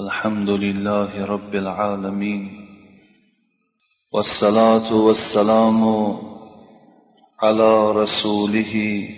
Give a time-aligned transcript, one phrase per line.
[0.00, 2.68] الحمد لله رب العالمين
[4.12, 5.82] والصلاة والسلام
[7.42, 9.08] على رسوله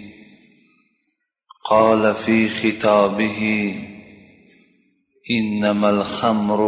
[1.71, 3.41] قال في خطابه
[5.31, 6.61] إنما الخمر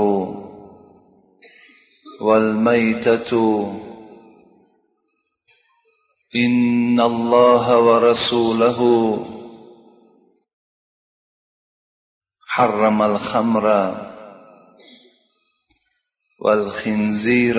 [2.20, 3.32] والميتة
[6.36, 8.78] إن الله ورسوله
[12.56, 13.94] حرم الخمر
[16.40, 17.58] والخنزير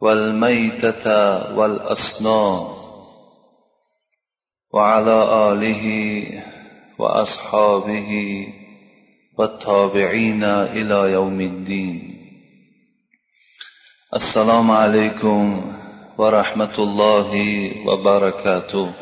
[0.00, 1.06] والميتة
[1.58, 2.68] والأصنام
[4.70, 5.18] وعلى
[5.50, 5.84] آله
[6.98, 8.10] وأصحابه
[9.38, 12.00] والتابعين إلى يوم الدين.
[14.14, 15.72] السلام عليكم
[16.18, 17.30] ورحمة الله
[17.86, 19.01] وبركاته.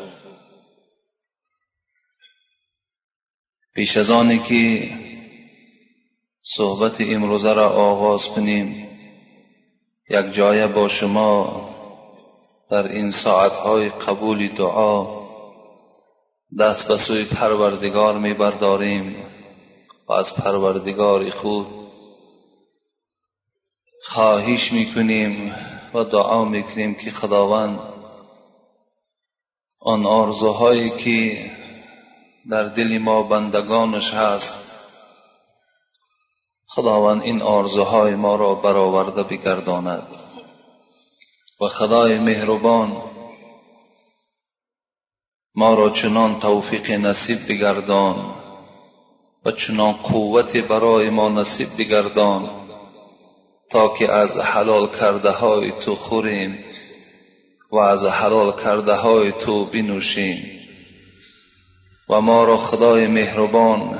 [3.75, 4.89] پیش از آنی که
[6.41, 8.87] صحبت امروزه را آغاز کنیم
[10.09, 11.69] یک جای با شما
[12.69, 15.21] در این ساعتهای قبول دعا
[16.59, 19.25] دست به سوی پروردگار میبرداریم
[20.07, 21.67] و از پروردگار خود
[24.03, 25.55] خواهش می‌کنیم
[25.93, 27.79] و دعا می‌کنیم که خداوند
[29.79, 31.51] آن آرزوهایی که
[32.49, 34.79] در دل ما بندگانش هست.
[36.67, 40.07] خداوند این آرزوهای ما را برآورده بگرداند.
[41.61, 42.97] و خدای مهربان
[45.55, 48.35] ما را چنان توفیق نصیب بگردان
[49.45, 52.49] و چنان قوت برای ما نصیب بگردان
[53.69, 56.65] تا که از حلال کرده های تو خوریم
[57.71, 60.60] و از حلال کرده های تو بنوشیم.
[62.11, 63.99] و ما را خدای مهربان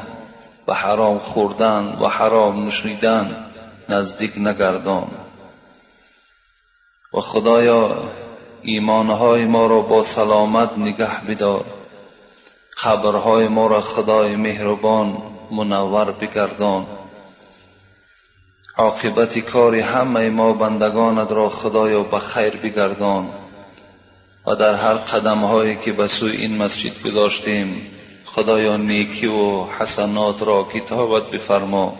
[0.67, 3.45] و حرام خوردن و حرام نوشیدن
[3.89, 5.07] نزدیک نگردان.
[7.13, 8.03] و خدایا
[8.61, 11.65] ایمانهای ما را با سلامت نگه بدار.
[12.69, 15.17] خبرهای ما را خدای مهربان
[15.51, 16.85] منور بگردان.
[18.77, 23.29] عاقبت کار همه ما بندگانت را خدایا به خیر بگردان.
[24.47, 28.00] و در هر قدم هایی که به سوی این مسجد گذاشتیم
[28.35, 31.93] خدایا نیکی و حسنات را کتابت بفرما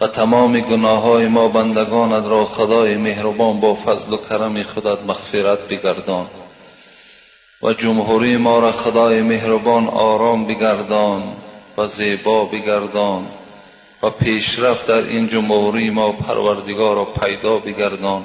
[0.00, 5.58] و تمام گناه های ما بندگانت را خدای مهربان با فضل و کرم خودت مغفرت
[5.58, 6.26] بگردان
[7.62, 11.22] و جمهوری ما را خدای مهربان آرام بگردان
[11.78, 13.26] و زیبا بگردان
[14.02, 18.24] و پیشرفت در این جمهوری ما پروردگار را پیدا بگردان.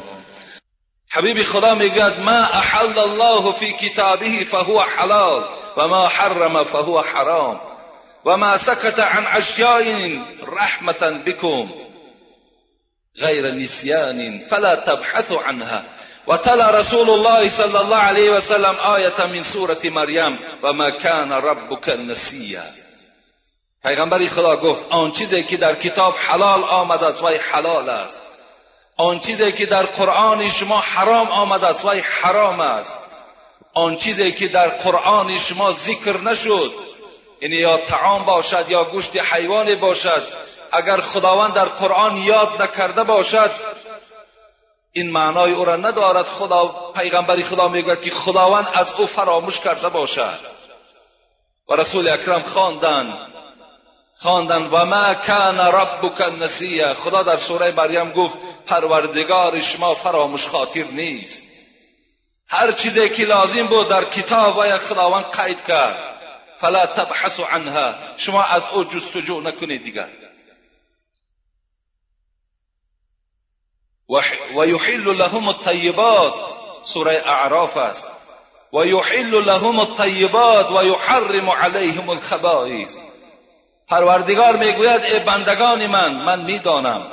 [1.10, 5.44] حبيبي خضامي قال ما أحل الله في كتابه فهو حلال
[5.78, 7.60] وما حرم فهو حرام
[8.26, 11.72] وما سكت عن أشياء رحمة بكم
[13.20, 15.98] غير نسيان فلا تبحثوا عنها.
[16.28, 22.66] وتلا رسول الله صلى الله عليه وسلم آية من سورة مريم وما كان ربك نسيا
[23.84, 28.22] پیغمبری خدا گفت آن چیزی که در کتاب حلال آمده است وای حلال است.
[28.98, 32.98] آن چیزی که در قرآن شما حرام آمده است وای حرام است.
[33.74, 36.74] آن چیزی که در قرآن شما ذکر نشد
[37.42, 40.24] یعنی یا طعام باشد یا گوشت حیوان باشد
[40.72, 43.52] اگر خداوند در قرآن یاد نکرده باشد
[44.94, 49.90] این معنای او را ندارد خدا پیغمبری خدا می‌گوید که خداوند از او فراموش کرده
[49.90, 50.40] باشد.
[51.70, 53.37] و رسول اکرم خواندند
[54.20, 60.84] خواندن و ما کان ربک نسیه خدا در سوره مریم گفت پروردگار شما فراموش خاطر
[60.84, 61.48] نیست.
[62.48, 66.16] هر چیزی که لازم بود در کتاب و خداوند قید کرد.
[66.58, 67.94] فلا تبحثوا عنها.
[68.18, 70.10] شما از او جستجو نکنید دیگر
[74.58, 76.34] و یحل لهم الطیبات.
[76.84, 78.08] سوره اعراف است.
[78.74, 82.98] و یحل لهم الطیبات و یحرم علیهم الخبائث.
[83.88, 87.12] پروردگار می‌گوید ای بندگان من من می‌دانم.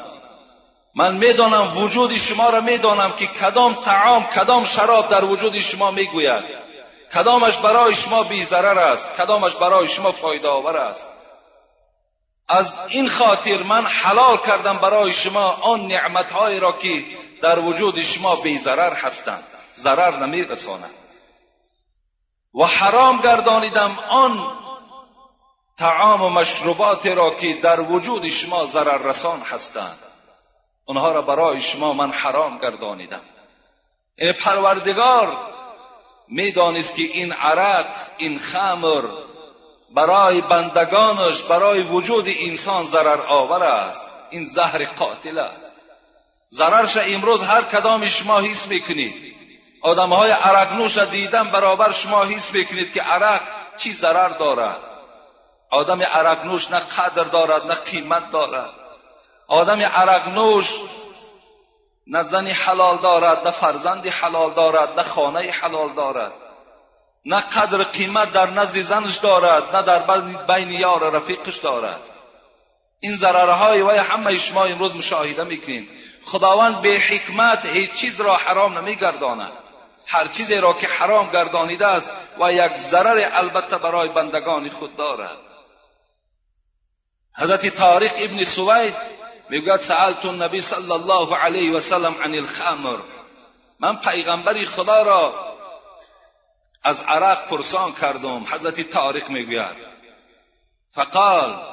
[0.95, 6.45] من می‌دانم وجود شما را می‌دانم که کدام طعام کدام شراب در وجود شما می‌گوید.
[7.15, 11.07] کدامش برای شما بی ضرر است کدامش برای شما فایده آور است.
[12.49, 17.05] از این خاطر من حلال کردم برای شما آن نعمتهایی را که
[17.43, 19.45] در وجود شما بی ضرر هستند.
[19.77, 20.95] ضرر نمیرسانند
[22.55, 24.64] و حرام گردانیدم آن
[25.85, 29.99] طعام و مشروبات را که در وجود شما ضرر رسان هستند.
[30.85, 33.21] اونها را برای شما من حرام گردانیدم.
[34.19, 35.37] این پروردگار
[36.29, 37.87] می‌دانست که این عرق
[38.17, 39.03] این خمر
[39.95, 44.11] برای بندگانش برای وجود انسان ضرر آور است.
[44.31, 45.73] این زهر قاتل است.
[46.53, 49.37] ضررش امروز هر کدام شما حس می‌کنید.
[49.83, 53.41] آدم های عرق نوش دیدن برابر شما حس می‌کنید که عرق
[53.77, 54.94] چی ضرر دارد.
[55.75, 58.71] آدم عرق نوش نه قدر دارد نه قیمت دارد.
[59.49, 60.71] آدم عرق نوش
[62.07, 66.33] نه زنی حلال دارد نه فرزندی حلال دارد نه خانه حلال دارد.
[67.25, 69.99] نه قدر قیمت در نزد زنش دارد نه در
[70.49, 72.01] بین یار رفیقش دارد.
[73.01, 75.89] این ضررهای وی همه شما امروز مشاهده می‌کنیم
[76.25, 79.53] خداوند به حکمت هیچ چیز را حرام نمیگرداند.
[80.07, 85.54] هر چیزی را که حرام گردانیده است و یک ضرر البته برای بندگان خود دارد.
[87.37, 88.95] حضرت طارق ابن سوید
[89.49, 92.99] می‌گوید سألت النبی صلی الله علیه و سلم عن الخمر.
[93.81, 95.55] من پیغمبری خدا را
[96.83, 99.77] از عرق پرسان کردم حضرت طارق می‌گوید.
[100.93, 101.67] فقال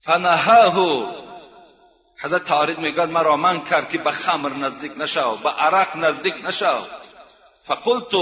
[0.00, 1.06] فنهاه.
[2.18, 6.78] حضرت طارق می‌گوید مرا من کرد که به خمر نزدیک نشو به عرق نزدیک نشو.
[7.62, 8.14] فقلت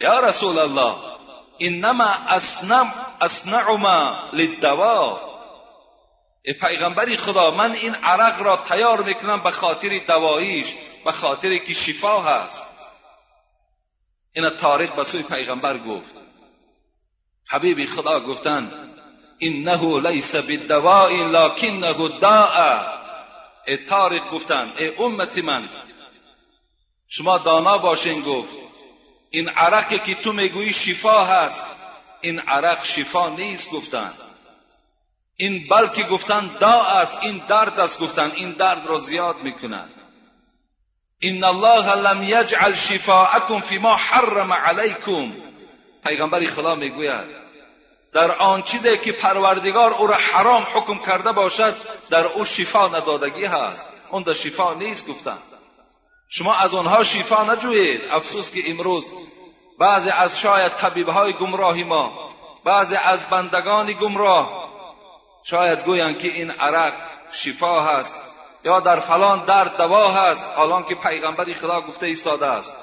[0.00, 1.17] یا رسول الله
[1.60, 5.28] انما اصنع اصنع ما للدوا.
[6.44, 10.74] ای پیغمبری خدا من این عرق را تیار می‌کنم به خاطر دواییش
[11.04, 12.66] به خاطر که شفا هست.
[14.32, 16.14] این طارق به سوی پیغمبر گفت.
[17.48, 18.90] حبیبی خدا گفتن
[19.40, 22.98] انه لیس بالدواء لکنه داء
[23.66, 25.68] ای طارق گفتن ای امت من
[27.08, 28.20] شما دانا باشین.
[28.20, 28.58] گفت
[29.30, 31.66] این عرقی که تو می‌گویی شفا هست.
[32.20, 34.12] این عرق شفا نیست گفتن.
[35.36, 38.32] این بلکه گفتن دا است این درد است گفتن.
[38.34, 39.90] این درد را زیاد می‌کنند
[41.22, 45.32] ان الله لم یجعل شفاءکم فيما حرم علیکم.
[46.04, 47.26] پیغمبر خدا می‌گوید
[48.12, 51.76] در آن چیزی که پروردگار او را حرام حکم کرده باشد
[52.10, 53.88] در او شفا ندادگی هست.
[54.10, 55.57] اون در شفا نیست گفتند
[56.28, 59.12] شما از آنها شفا نجویید افسوس که امروز
[59.78, 62.30] بعضی از شاید طبیبهای گمراهی ما
[62.64, 64.68] بعضی از بندگان گمراه
[65.42, 66.94] شاید گویند که این عرق
[67.32, 68.20] شفا هست
[68.64, 70.52] یا در فلان درد دوا هست.
[70.56, 72.76] حالان که پیغمبری خدا گفته ایستاده است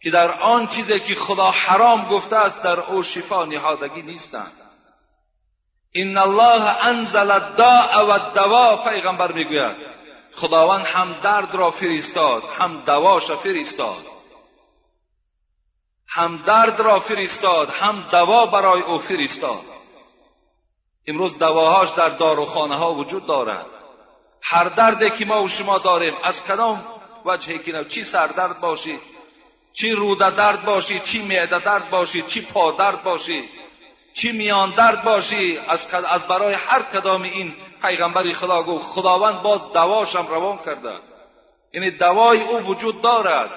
[0.00, 4.52] که در آن چیزی که خدا حرام گفته است در او شفا نهادگی نیستند.
[5.94, 9.93] ان الله انزل الداء و الدوا پیغمبر می‌گوید.
[10.36, 14.06] خداوند هم درد را فرستاد هم دواش فرستاد.
[16.06, 19.64] هم درد را فرستاد هم دوا برای او فرستاد.
[21.06, 23.66] امروز دواهاش در داروخانه ها وجود دارد.
[24.42, 26.84] هر دردی که ما و شما داریم از کدام
[27.24, 29.00] وجهی که چی سردرد باشی؟
[29.72, 33.48] چی روده درد باشی؟ چی معده درد باشی؟ چی پا درد باشی؟
[34.14, 39.72] چی میان درد باشی از, از برای هر کدام این پیغمبری خدا گفت خداوند باز
[39.72, 41.14] دواشم روان کرده است.
[41.72, 43.50] یعنی دوای او وجود دارد.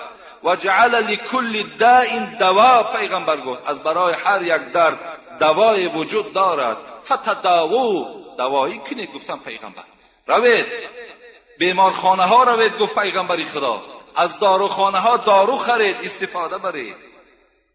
[0.44, 2.06] و جعل لکل داء
[2.40, 5.00] دوا پیغمبر گفت از برای هر یک درد
[5.40, 6.78] دوای وجود دارد.
[7.06, 8.06] فتداو
[8.38, 9.84] دوایی کنید گفتم پیغمبر.
[10.28, 10.66] روید.
[11.60, 13.82] بیمارخانه ها روید گفت پیغمبری خدا.
[14.16, 16.96] از داروخانه ها دارو خرید استفاده برید.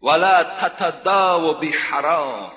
[0.01, 2.51] ولا تتداو بحرام.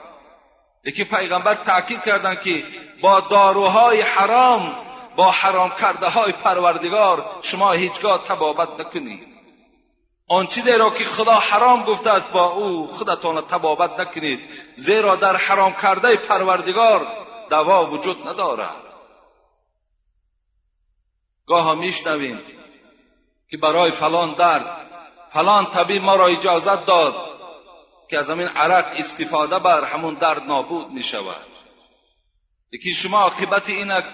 [0.86, 2.64] یکی پیغمبر تاکید کردن که
[3.00, 4.76] با داروهای حرام
[5.16, 9.26] با حرام کرده های پروردگار شما هیچگاه تبابت نکنید.
[10.28, 14.40] آن چیزی را که خدا حرام گفته است با او خودتان تبابت نکنید.
[14.76, 17.06] زیرا در حرام کرده پروردگار
[17.50, 18.76] دوا وجود ندارد.
[21.46, 22.40] گاه میشنویم
[23.50, 24.86] که برای فلان درد
[25.32, 27.14] فلان طبیب ما را اجازت داد.
[28.10, 31.46] که از همین عرق استفاده بر همون درد نابود می شود
[32.72, 34.04] یکی شما عاقبت اینک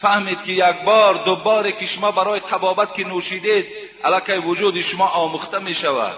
[0.00, 3.66] فهمید که یک بار دو بار که شما برای تبابت که نوشیدید
[4.04, 6.16] علاکه وجود شما آموخته می شود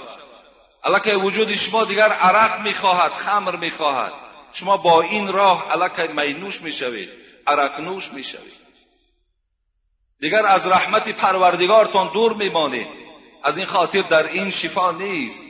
[0.84, 4.12] علاکه وجود شما دیگر عرق می خواهد خمر می خواهد
[4.52, 7.10] شما با این راه علاکه مینوش می شوید
[7.46, 8.68] عرق نوش می شوید
[10.20, 12.88] دیگر از رحمت پروردگارتان دور می مانید
[13.44, 15.42] از این خاطر در این شفا نیست.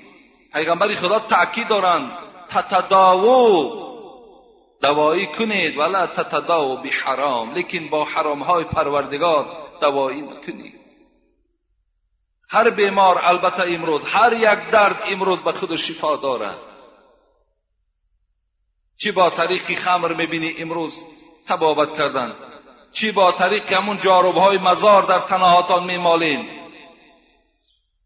[0.59, 2.11] پیغمبر خدا تأکید دارند.
[2.49, 3.88] تتداو
[4.83, 5.77] دوایی کنید.
[5.77, 7.53] ولا تتداو بحرام.
[7.53, 9.47] لیکن با حرام های پروردگار
[9.81, 10.75] دوایی نکنید.
[12.50, 16.59] هر بیمار البته امروز هر یک درد امروز به خود شفا دارد.
[18.97, 21.05] چی با طریق خمر می‌بینی امروز؟
[21.49, 22.35] تبابت کردن.
[22.93, 26.49] چی با طریق همون جاروبهای مزار در تناهاتان میمالین؟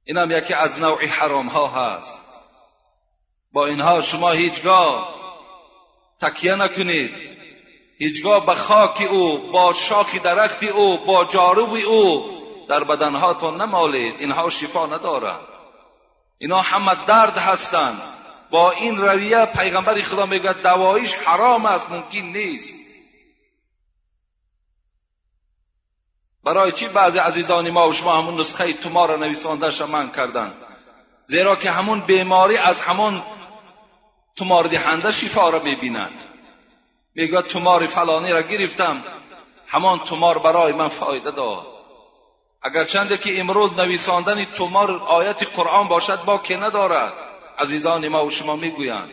[0.04, 2.31] این هم یکی از نوع حرام ها هست.
[3.52, 5.14] با اینها شما هیچگاه
[6.20, 7.14] تکیه نکنید.
[7.98, 12.24] هیچگاه به خاک او با شاخی درختی او با جاروبی او
[12.68, 14.14] در بدنهاتون نمالید.
[14.18, 15.40] اینها شفا ندارد
[16.38, 18.02] اینا همه درد هستند.
[18.50, 22.74] با این رویه پیغمبر خدا میگه دواییش حرام است ممکن نیست.
[26.44, 30.54] برای چی بعضی عزیزان ما و شما همون نسخه تومار نویسانده من کردن؟
[31.24, 33.22] زیرا که همون بیماری از همون
[34.36, 36.18] تومار دهنده شفا را می‌بیند.
[37.14, 39.02] میگه تومار فلانی را گرفتم.
[39.66, 41.66] همان تومار برای من فایده داد.
[42.62, 47.12] اگر چنده که امروز نویساندن تومار آیت قرآن باشد با که ندارد.
[47.58, 49.10] عزیزان ما و شما می‌گویند.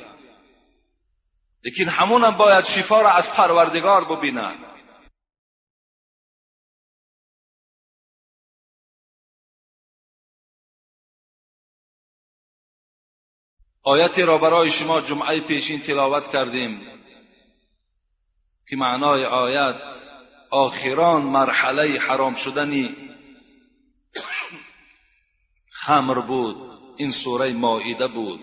[1.63, 4.68] لیکن همون باید شفا را از پروردگار ببیند.
[13.89, 16.81] آیتی را برای شما جمعه پیشین تلاوت کردیم
[18.69, 19.81] که معنای آیت
[20.50, 22.96] آخران مرحله حرام شدنی
[25.72, 26.58] خمر بود
[26.98, 28.39] این سوره مائده بود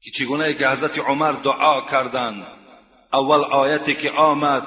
[0.00, 2.46] که چگونه که حضرت عمر دعا کردند
[3.12, 4.66] اول آیتی که آمد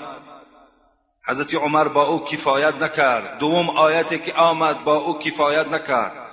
[1.27, 6.30] حضرت عمر با او کفایت نکرد دوم آیتی که آمد با او کفایت نکرد.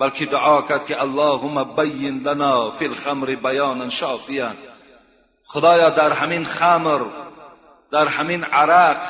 [0.00, 4.50] بلکه دعا کرد که اللهم بین لنا فی الخمر بیانا شافیا.
[5.46, 7.00] خدایا در همین خمر
[7.92, 9.00] در همین عرق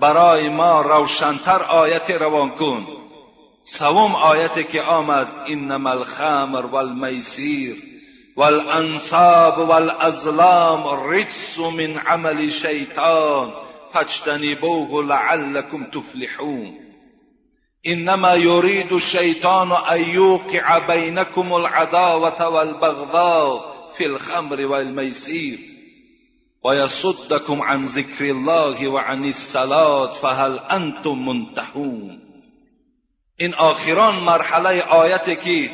[0.00, 2.86] برای ما روشنتر آیت روان کن.
[3.62, 7.76] سوم آیتی که آمد انما الخمر والمیسیر
[8.36, 13.52] والانصاب والازلام رجس من عمل شیطان
[13.92, 16.83] فاجتنبوه لعلكم تفلحون.
[17.86, 25.58] إنما يريد الشيطان أن يوقع بينكم العداوة والبغضاء في الخمر والميسير.
[26.64, 32.20] ويصدكم عن ذكر الله وعن الصلاة فهل أنتم منتهون؟
[33.40, 35.70] این آخران مرحلة آیتی که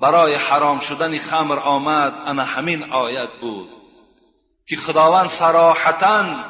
[0.00, 3.68] برای حرام شدن خمر آمد أنا همین آیت بود.
[4.68, 6.44] که خداوند صراحتا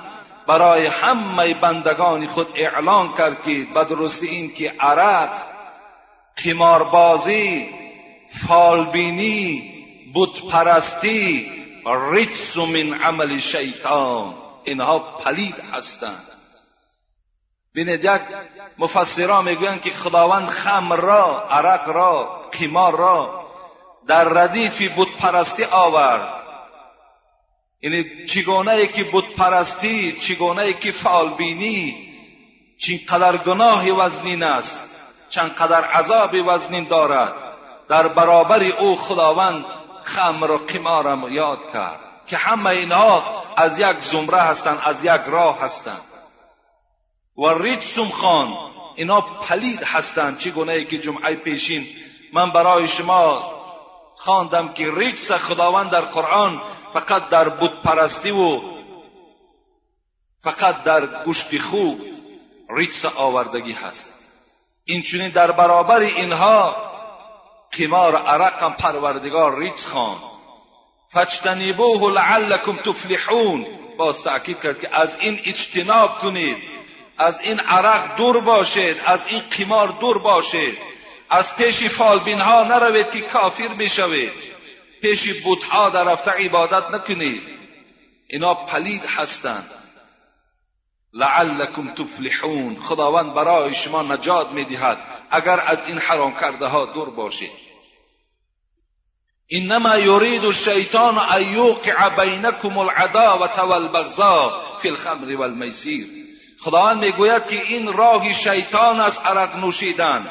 [0.47, 5.31] برای همه بندگان خود اعلان کرد که بدرستی این که عرق
[6.45, 7.69] قماربازی
[8.49, 9.73] فالبینی
[10.15, 11.53] بتپرستی
[11.87, 14.35] رجس من عمل شیطان
[14.65, 16.29] اینها پلید هستند.
[17.75, 18.21] بینید یک
[18.79, 22.25] مفسران می‌گویند که خداوند خمر را عرق را
[22.61, 23.45] قمار را
[24.07, 26.42] در ردیف بتپرستی آورد.
[27.83, 32.13] یعنی چگونه که بود پرستی چگونه که فعالبینی
[33.09, 37.35] قدر گناه وزنین است چند قدر عذاب وزنین دارد.
[37.89, 39.65] در برابر او خداوند
[40.03, 45.61] خمر و قمارم یاد کرد که همه اینها از یک زمره هستند از یک راه
[45.61, 46.03] هستند.
[47.39, 48.55] و ریجسم خان
[48.95, 50.39] اینا پلید هستند.
[50.39, 51.87] چگونه که جمعه پیشین
[52.33, 53.53] من برای شما
[54.17, 56.61] خواندم که ریجس خداوند در قرآن
[56.95, 58.61] فقط در بود پرستی و
[60.41, 62.01] فقط در گوشت خوب
[62.71, 64.13] ریچس آوردگی هست.
[64.85, 66.77] این در برابر اینها
[67.73, 70.17] قمار عرقم پروردگار ریچ خان
[71.13, 73.67] فاجتنبوه لعلکم تفلحون.
[73.99, 76.57] باز تأکید کرد که از این اجتناب کنید.
[77.19, 79.03] از این عرق دور باشید.
[79.07, 80.79] از این قمار دور باشید.
[81.31, 84.52] از پیش فالبین ها نروید که کافر بشوید.
[85.03, 87.43] پیش بودها در رفته عبادت نکنید.
[88.29, 89.71] اینا پلید هستند.
[91.13, 92.77] لعلکم تفلحون.
[92.77, 94.99] خداوند برای شما نجات می‌دهد.
[95.31, 97.73] اگر از این حرام کرده ها دور باشید.
[99.51, 106.07] انما يريد الشيطان ان يوقع بينكم العداوه والبغضاء في الخمر والميسير
[106.61, 110.31] خداوند می‌گوید که این راه شیطان است عرق نوشیدن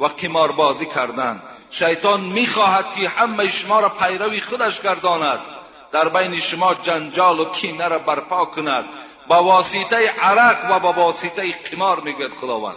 [0.00, 1.42] و قمار بازی کردن.
[1.78, 5.40] شیطان می‌خواهد که همه شما را پیروی خودش گرداند.
[5.92, 8.84] در بین شما جنجال و کینه را برپا کند.
[9.28, 12.76] با واسطه عرق و با واسطه قمار می‌گوید خداوند.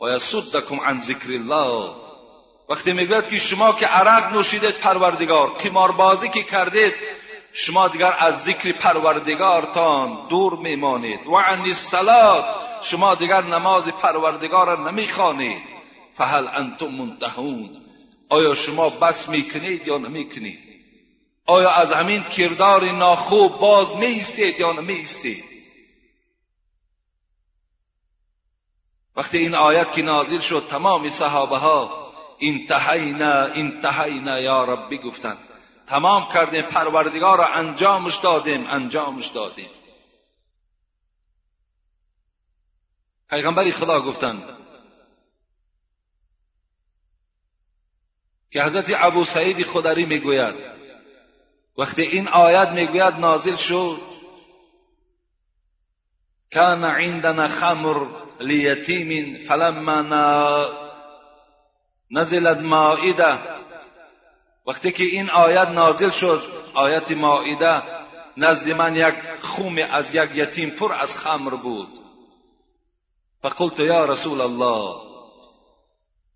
[0.00, 1.94] و یصدکم عن ذکر الله.
[2.68, 6.94] وقتی می‌گوید که شما که عرق نوشیدید پروردگار قمار بازی که کردید
[7.58, 11.26] شما دیگر از ذکر پروردگارتان دور میمانید.
[11.26, 12.46] و عن الصلاه
[12.82, 15.62] شما دیگر نماز پروردگار را نمی‌خوانید.
[16.14, 17.84] فهل انتم منتهون.
[18.28, 20.58] آیا شما بس می‌کنید یا نمی‌کنید؟
[21.46, 25.44] آیا از همین کردار ناخوب باز میستید یا نمیستید؟
[29.16, 35.55] وقتی این آیت که نازل شد تمام صحابه ها انتهینا انتهینا یا ربی گفتند.
[35.86, 39.70] تمام کردیم پروردگار را انجامش دادیم انجامش دادیم.
[43.30, 44.42] پیغمبری خدا گفتند
[48.50, 50.54] که حضرت ابو سعید خدری می‌گوید
[51.78, 54.00] وقتی این آیت می‌گوید نازل شد
[56.52, 58.06] کان عندنا خمر
[58.40, 60.02] لیتیم فلما
[62.10, 63.55] نزلت مائده.
[64.66, 66.42] وقتی که این آیت نازل شد
[66.74, 67.82] آیت مائده
[68.36, 71.98] نزد من یک خوم از یک یتیم پر از خمر بود.
[73.42, 74.94] فقلت یا رسول الله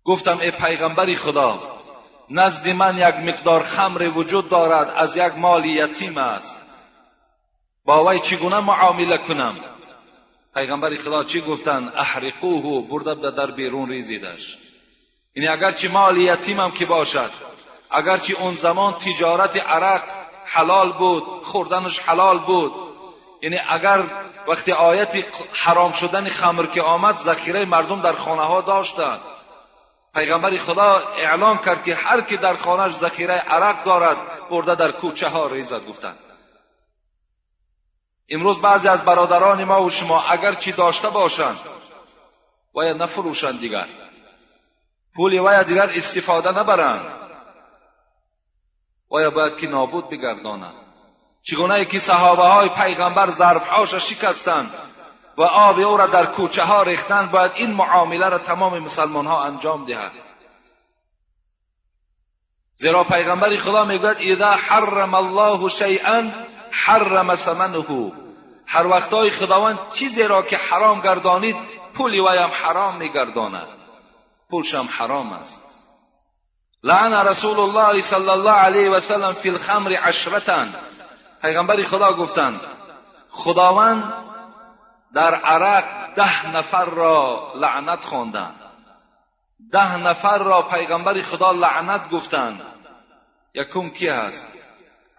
[0.03, 1.81] گفتم ای پیغمبری خدا
[2.29, 6.57] نزد من یک مقدار خمر وجود دارد از یک مال یتیم است.
[7.85, 9.55] با وی چگونه معامله کنم؟
[10.55, 14.57] پیغمبر خدا چی گفتند احرقوه برده در بیرون ریزیدش.
[15.35, 17.31] یعنی اگرچه مال یتیمم که باشد
[17.91, 20.03] اگرچه اون زمان تجارت عرق
[20.45, 22.73] حلال بود خوردنش حلال بود
[23.41, 24.03] یعنی اگر
[24.47, 29.19] وقتی آیت حرام شدن خمر که آمد ذخیره مردم در خانه ها داشتند
[30.15, 34.17] پیغمبر خدا اعلام کرد که هر کی در خانهش ذخیره عرق دارد
[34.49, 36.19] برده در کوچه ها ریزد گفتند
[38.29, 41.59] امروز بعضی از برادران ما و شما اگر چی داشته باشند
[42.75, 43.87] ویا نفروشند دیگر.
[45.15, 47.20] پولی ویا دیگر استفاده نبرند.
[49.11, 50.75] ویا باید که نابود بگردانند
[51.43, 54.73] چگونه که صحابه های پیغمبر ظرف هاش شکستند
[55.37, 59.43] و آب او را در کوچه ها ریختند باید این معامله را تمام مسلمان ها
[59.43, 60.11] انجام دهد
[62.75, 66.31] زیرا پیغمبر خدا می‌گوید اذا حرم الله شیئا
[66.71, 68.11] حرم ثمنه
[68.65, 71.55] هر وقتای خداوند چیزی را که حرام گردانید
[71.93, 73.67] پولی ویم حرام میگرداند
[74.49, 75.70] پولش هم حرام است
[76.83, 80.65] لعن رسول الله صلی الله علیه و سلم فی الخمر عشرتا.
[81.41, 82.61] پیغمبر خدا گفتند
[83.29, 84.13] خداوند
[85.13, 88.55] در عرق ده نفر را لعنت خواندند
[89.71, 92.61] ده نفر را پیغمبر خدا لعنت گفتند.
[93.53, 94.47] یکم کی هست؟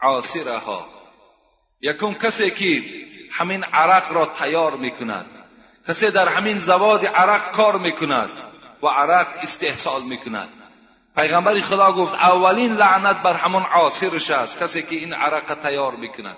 [0.03, 0.87] عاصرها
[1.81, 2.83] یکم کسی که
[3.31, 5.27] همین عرق را تیار می‌کند.
[5.89, 8.31] کسی در همین زواد عرق کار می‌کند
[8.83, 10.62] و عرق استحصال می‌کند.
[11.17, 16.37] پیغمبر خدا گفت اولین لعنت بر همون عاصرش است کسی که این عرق تیار می‌کند.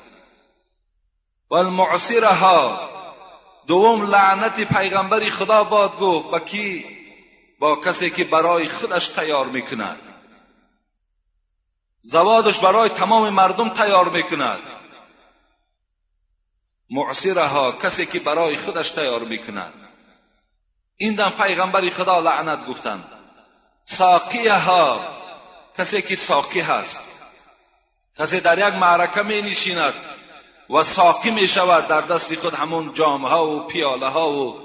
[1.50, 2.88] و المعصرها
[3.66, 6.84] دوم لعنت پیغمبری خدا باد گفت با کی؟
[7.58, 9.98] با کسی که برای خودش تیار می‌کند.
[12.02, 14.60] زوادش برای تمام مردم تیار می‌کند.
[16.90, 19.88] معصرها کسی که برای خودش تیار می‌کند.
[20.96, 23.13] این دم پیغمبری خدا لعنت گفتند.
[23.84, 25.00] ساقیها
[25.78, 27.04] کسی که ساقی هست.
[28.18, 29.94] کسی در یک معرکه می نشیند
[30.70, 34.56] و ساقی می شود در دست خود همون جام ها و پیاله ها و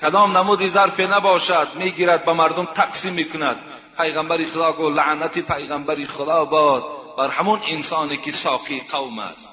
[0.00, 3.56] کدام نمودی ظرف نباشد می‌گیرد به مردم تقسیم می‌کند
[3.96, 6.84] پیغمبری خدا گو لعنت پیغمبری خدا باد
[7.18, 9.48] بر همون انسانی که ساقی قوم است.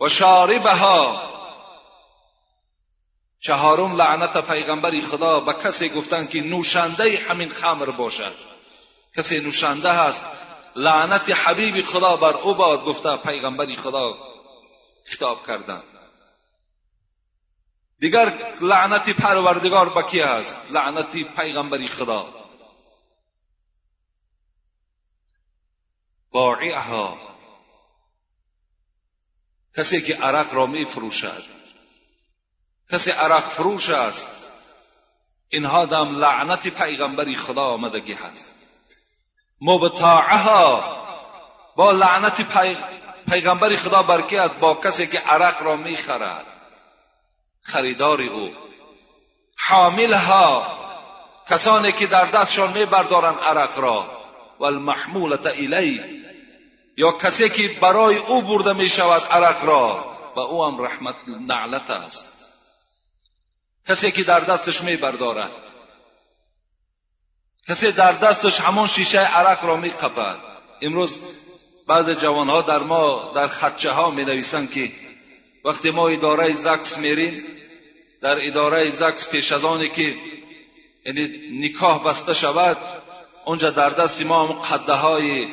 [0.00, 1.22] و شاربها
[3.40, 8.34] چهارم لعنت پیغمبری خدا به کسی گفتند که نوشنده همین خمر باشد.
[9.16, 10.26] کسی نوشنده هست
[10.76, 14.18] لعنت حبیب خدا بر او باد گفته پیغمبری خدا
[15.04, 15.82] خطاب کردند
[17.98, 22.34] دیگر لعنت پروردگار به کی است لعنت پیغمبری خدا.
[26.30, 27.18] باعها
[29.76, 31.59] کسی که عرق را می فروشد
[32.92, 34.52] کسی عرق فروش است
[35.48, 38.54] اینها دم لعنت پیغمبری خدا آمدگی هست.
[39.60, 40.96] مبتاعها
[41.76, 42.46] با لعنت
[43.30, 46.46] پیغمبر خدا برکی است؟ با کسی که عرق را می‌خرد.
[47.62, 48.50] خریدار او.
[49.68, 50.66] حاملها
[51.48, 54.20] کسانی که در دستشان میبردارند عرق را.
[54.60, 56.00] و المحمولت الی
[56.96, 60.16] یا کسی که برای او برده می شود عرق را.
[60.36, 62.39] و او هم رحمت نعلت است.
[63.88, 65.50] کسی که در دستش می بردارد
[67.68, 70.36] کسی در دستش همون شیشه عرق را می قپد
[70.82, 71.20] امروز
[71.86, 74.92] بعض جوانها در ما در خدچه ها می نویسند که
[75.64, 77.44] وقتی ما اداره زکس میریم
[78.20, 80.16] در اداره زکس پیش از آنی که
[81.06, 82.76] یعنی نکاح بسته شود
[83.44, 85.48] اونجا در دست ما هم قده های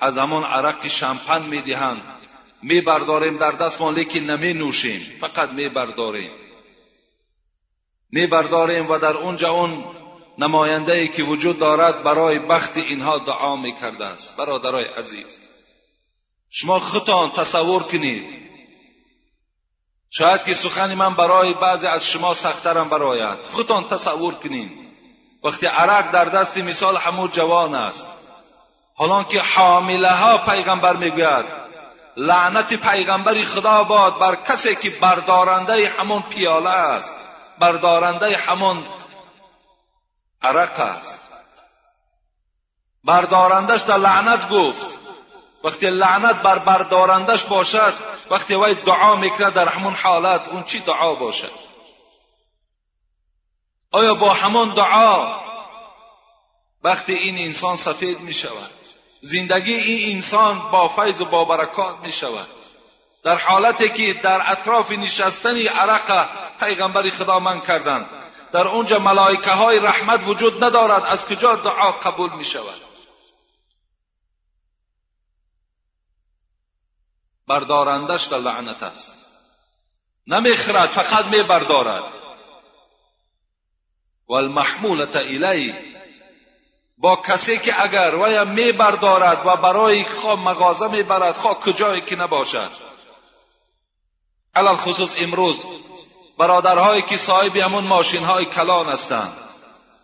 [0.00, 2.02] از همان عرق شمپن می دهند.
[2.62, 5.00] می برداریم در دست ما لیکن نمی نوشیم.
[5.20, 6.30] فقط می برداریم.
[8.10, 9.84] میبرداریم و در اونجا اون
[10.38, 14.36] نماینده ای که وجود دارد برای بخت اینها دعا می‌کرده است.
[14.36, 15.40] برادرای عزیز
[16.50, 18.44] شما خودتان تصور کنید.
[20.10, 24.70] شاید که سخن من برای بعضی از شما سخترم برایت خودتان تصور کنید.
[25.44, 28.08] وقتی عرق در دست مثال همون جوان است.
[28.94, 31.44] حالا که حامله ها پیغمبر می‌گوید
[32.16, 37.16] لعنت پیغمبری خدا باد بر کسی که بردارنده همون پیاله است.
[37.58, 38.86] بردارنده همون
[40.42, 41.20] عرق است.
[43.04, 44.98] بردارندش در لعنت گفت.
[45.64, 47.92] وقتی لعنت بر بردارندش باشد
[48.30, 51.52] وقتی وی دعا می‌کنه در همون حالت اون چی دعا باشد؟
[53.90, 55.40] آیا با همون دعا
[56.84, 58.70] وقتی این انسان سفید می شود
[59.20, 62.48] زندگی این انسان با فیض و با برکات می شود
[63.24, 66.28] در حالتی که در اطراف نشستنی عرق
[66.60, 68.06] پیغمبر خدا من کردند
[68.52, 72.80] در اونجا ملائکه های رحمت وجود ندارد از کجا دعا قبول می شود
[77.46, 79.24] بردارندش در لعنت است.
[80.26, 82.12] نمی‌خرد فقط می بردارد
[84.28, 85.74] والمحمولت الی
[86.98, 92.00] با کسی که اگر وی می بردارد و برای خواه مغازه می برد خواه کجایی
[92.00, 92.93] که نباشد؟
[94.56, 95.66] علال خصوص امروز
[96.38, 99.32] برادرهایی که صاحب همون ماشین های کلان هستند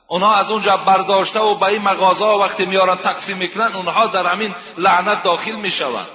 [0.06, 4.54] اونها از اونجا برداشته و به این مغازه وقتی میارن تقسیم می‌کنن اونها در همین
[4.78, 6.06] لعنت داخل می‌شوند.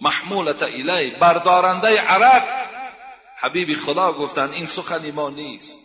[0.00, 2.42] محمولت الی بردارنده عرق.
[3.40, 5.78] حبیب خدا گفتن این سخنی ما نیست.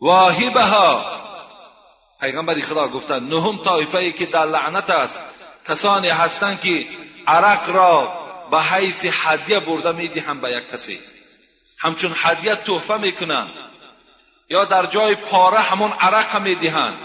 [0.00, 1.20] واهبها
[2.20, 5.20] پیغمبر خدا گفتن نهم طایفه ای که در لعنت است
[5.68, 6.86] کسانی هستند که
[7.26, 8.19] عرق را
[8.50, 11.00] به حیث هدیه برده می‌دهند به یک کسی.
[11.78, 13.50] همچون هدیه تحفه می‌کنند
[14.48, 16.98] یا در جای پاره همون عرق می‌دهند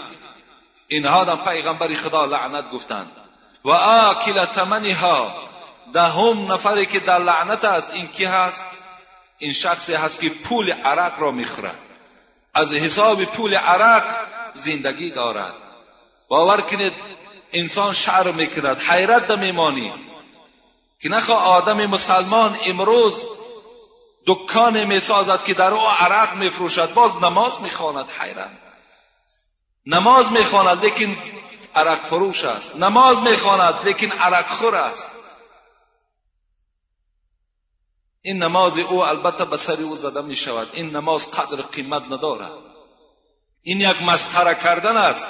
[0.88, 3.10] اینها در پیغمبر خدا لعنت گفتند
[3.64, 5.48] و آکل ثمنها
[5.92, 8.64] دهم نفری که در لعنت است این کی هست؟
[9.38, 11.76] این شخصی هست که پول عرق را می‌خورد
[12.54, 14.16] از حساب پول عرق
[14.54, 15.54] زندگی دارد.
[16.28, 16.92] باور کنید
[17.52, 18.80] انسان شعر می‌کند.
[18.80, 20.05] حیرت میمانی
[21.00, 23.26] که نخوا آدم مسلمان امروز
[24.26, 28.50] دکان می‌سازد که در او عرق میفروشد باز نماز می‌خواند حیرت
[29.86, 31.16] نماز می‌خواند لیکن
[31.74, 32.76] عرق فروش است.
[32.76, 35.10] نماز می‌خواند لیکن عرق خور است.
[38.22, 40.68] این نماز او البته به سر او زده می شود.
[40.72, 42.52] این نماز قدر قیمت ندارد.
[43.62, 45.26] این یک مسخره کردن است.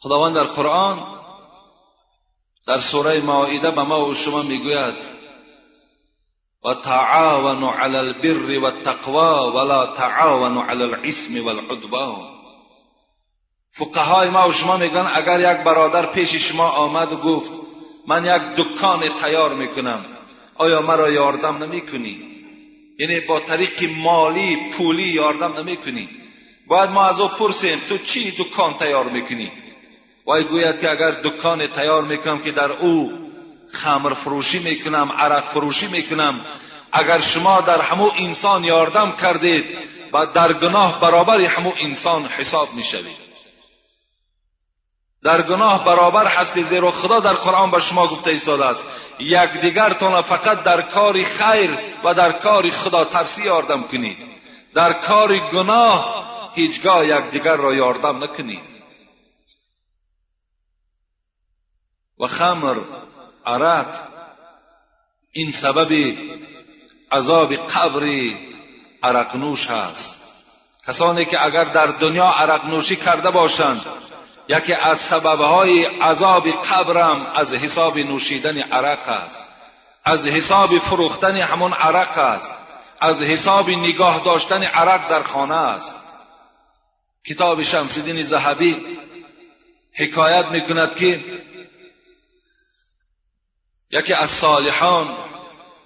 [0.00, 1.18] خداوند در قرآن
[2.66, 4.94] در سوره مائده به ما و شما می‌گوید
[6.64, 12.16] و تعاونوا علی البر والتقوا ولا تعاونوا علی الاسم والعدوان
[13.70, 17.52] فقهای ما و شما میگن اگر یک برادر پیش شما آمد و گفت
[18.06, 20.04] من یک دکان تیار می‌کنم
[20.54, 22.20] آیا مرا یاردم نمی‌کنی
[22.98, 26.08] یعنی با طریق مالی پولی یاردم نمی‌کنی
[26.66, 29.52] باید ما از او پرسیم تو چی دکان تیار می‌کنی
[30.28, 33.12] وای گوید که اگر دکان تیار می‌کنم که در او
[33.72, 36.40] خمر فروشی می‌کنم عرق فروشی می‌کنم
[36.92, 39.64] اگر شما در همو انسان یاردم کردید
[40.12, 43.28] و در گناه برابر همو انسان حساب می‌شوید.
[45.22, 48.84] در گناه برابر هستی زیرا خدا در قرآن به شما گفته ایستاده است.
[49.18, 54.16] یکدیگرتان فقط در کار خیر و در کار خدا ترسی یاردم کنید.
[54.74, 58.67] در کار گناه هیچگاه یکدیگر را یاردم نکنید.
[62.20, 62.76] و خمر
[63.46, 63.86] عرق
[65.32, 66.16] این سبب
[67.12, 68.30] عذاب قبر
[69.02, 70.18] عرق نوش هست.
[70.86, 73.86] کسانی که اگر در دنیا عرق نوشی کرده باشند
[74.48, 79.42] یکی از سببهای عذاب قبرم از حساب نوشیدن عرق است
[80.04, 82.54] از حساب فروختن همون عرق است
[83.00, 85.96] از حساب نگاه داشتن عرق در خانه است.
[87.26, 88.76] کتاب شمسدین زهبی
[89.92, 91.20] حکایت می‌کند که
[93.90, 95.08] یکی از صالحان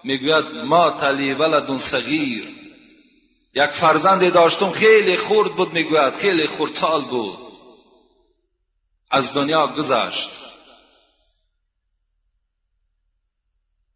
[0.05, 2.49] می‌گوید ما تلی ولد صغیر.
[3.55, 7.39] یک فرزندی داشتم خیلی خورد بود می‌گوید خیلی سال بود.
[9.11, 10.31] از دنیا گذشت.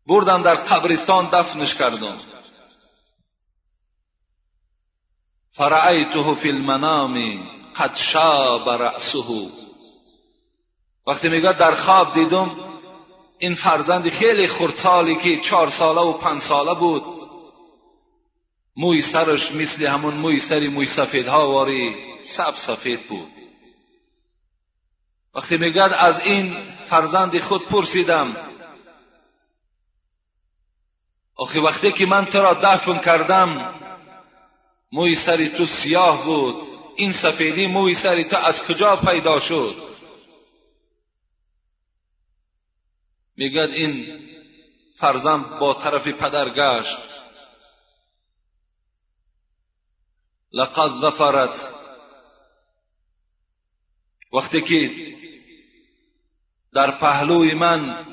[0.06, 2.16] بردم در قبرستان دفنش کردم.
[5.50, 7.42] فرعیته فی المنام
[7.76, 9.50] قد شاب رأسه.
[11.06, 12.75] وقتی میگه در خواب دیدم
[13.38, 17.04] این فرزند خیلی خردسالی که چهار ساله و پنج ساله بود.
[18.76, 23.32] موی سرش مثل همون موی سری موی سفید ها واری سب سفید بود.
[25.34, 26.56] وقتی میگد از این
[26.88, 28.36] فرزند خود پرسیدم
[31.36, 33.74] آخه وقتی که من تو را دفن کردم
[34.92, 36.54] موی سری تو سیاه بود
[36.96, 39.76] این سفیدی موی سری تو از کجا پیدا شد؟
[43.36, 44.20] میگد این
[44.96, 46.98] فرزند با طرف پدر گشت.
[50.52, 51.72] لقد ظفرت.
[54.32, 54.90] وقتی که
[56.72, 58.06] در پهلوی من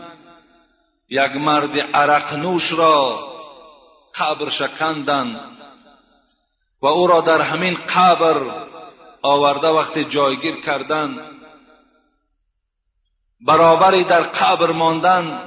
[1.09, 3.33] یک مرد عرق نوش را
[4.15, 5.57] قبر شکندند
[6.81, 8.65] و او را در همین قبر
[9.21, 11.32] آورده وقتی جایگیر کردند
[13.45, 15.39] برابری در قبر ماندن.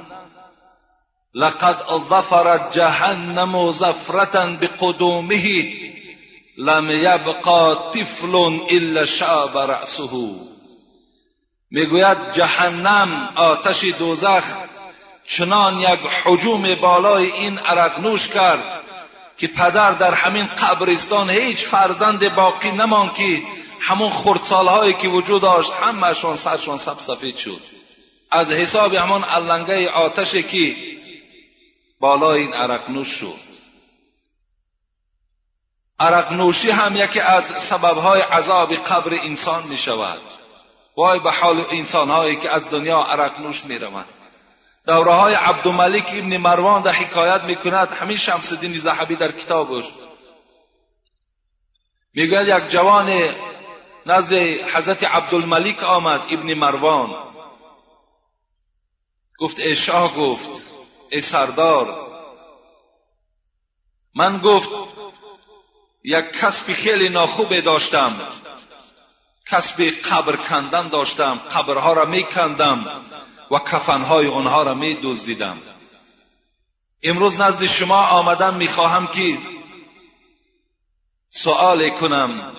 [1.33, 1.77] لقد
[2.09, 5.73] ظفرت جهنم زفرتا بقدومه.
[6.57, 8.35] لم یبقا طفل
[8.69, 10.09] الا شعب رأسه.
[11.71, 14.43] می‌گوید جهنم آتش دوزخ.
[15.27, 18.81] چنان یک حجوم بالای این عرق نوش کرد
[19.37, 23.41] که پدر در همین قبرستان هیچ فرزند باقی نمان که
[23.79, 27.76] همون خردسالهایی که وجود داشت همهشان سرشان سب سفید شد.
[28.31, 30.75] از حساب همان علنگه آتشی که
[31.99, 33.47] بالای این عرق نوش شد.
[35.99, 40.19] عرق نوشی هم یکی از سببهای عذاب قبر انسان می شود
[40.97, 44.05] وای به حال انسانهایی که از دنیا عرق نوش می روند
[44.87, 49.85] دوره های عبدالملک ابن مروان در حکایت می‌کند همین شمس الدین زحبی در کتابش.
[52.13, 53.35] می‌گوید یک جوان
[54.05, 54.33] نزد
[54.73, 57.15] حضرت عبدالملک آمد ابن مروان.
[59.37, 60.63] گفت ای شاه گفت
[61.09, 62.11] ای سردار
[64.15, 64.69] من گفت
[66.03, 68.21] یک کسب خیلی ناخوبه داشتم
[69.45, 73.01] کسب قبر کندن داشتم قبرها را میکندم
[73.51, 75.57] و کفنهای آنها را می دزدیدم.
[77.03, 79.37] امروز نزد شما آمدم می‌خواهم که
[81.29, 82.55] سؤال کنم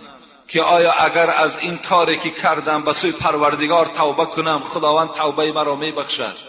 [0.48, 5.52] که آیا اگر از این کاری که کردم به سوی پروردگار توبه کنم خداوند توبه
[5.52, 6.47] مرا میبخشد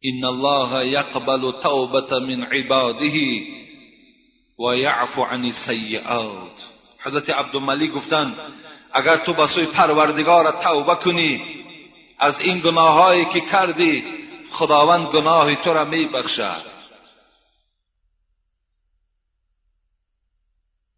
[0.00, 3.42] این الله یقبل توبه من عباده
[4.58, 4.64] و
[5.22, 8.38] عن السیئات حضرت عبدالملی گفتند
[8.92, 11.42] اگر تو به سوی پروردگار توبه کنی
[12.18, 14.04] از این گناههایی که کردی
[14.50, 16.76] خداوند گناه تو را می بخشد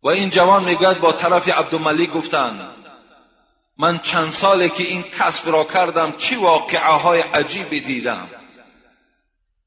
[0.02, 2.70] و این جوان می‌گوید با طرف عبدالملیک گفتند
[3.78, 8.28] من چند ساله که این کسب را کردم چی واقعه های عجیبی دیدم؟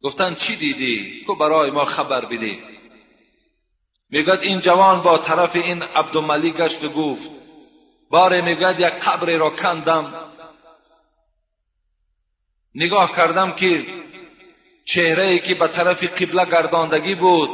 [0.04, 2.60] گفتند چی دیدی؟ تو برای ما خبر بده
[4.10, 7.32] می‌گوید این جوان با طرف این عبدالملیک گشت و گفت
[8.10, 10.32] باره می‌گوید یک قبر را کندم.
[12.76, 13.86] نگاه کردم که
[14.86, 17.50] چهره ای که به طرف قبله گرداندگی بود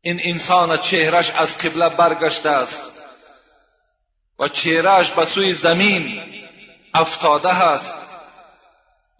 [0.00, 3.06] این انسان چهرش از قبله برگشته است
[4.38, 6.22] و چهرهش به سوی زمین
[6.94, 8.09] افتاده است.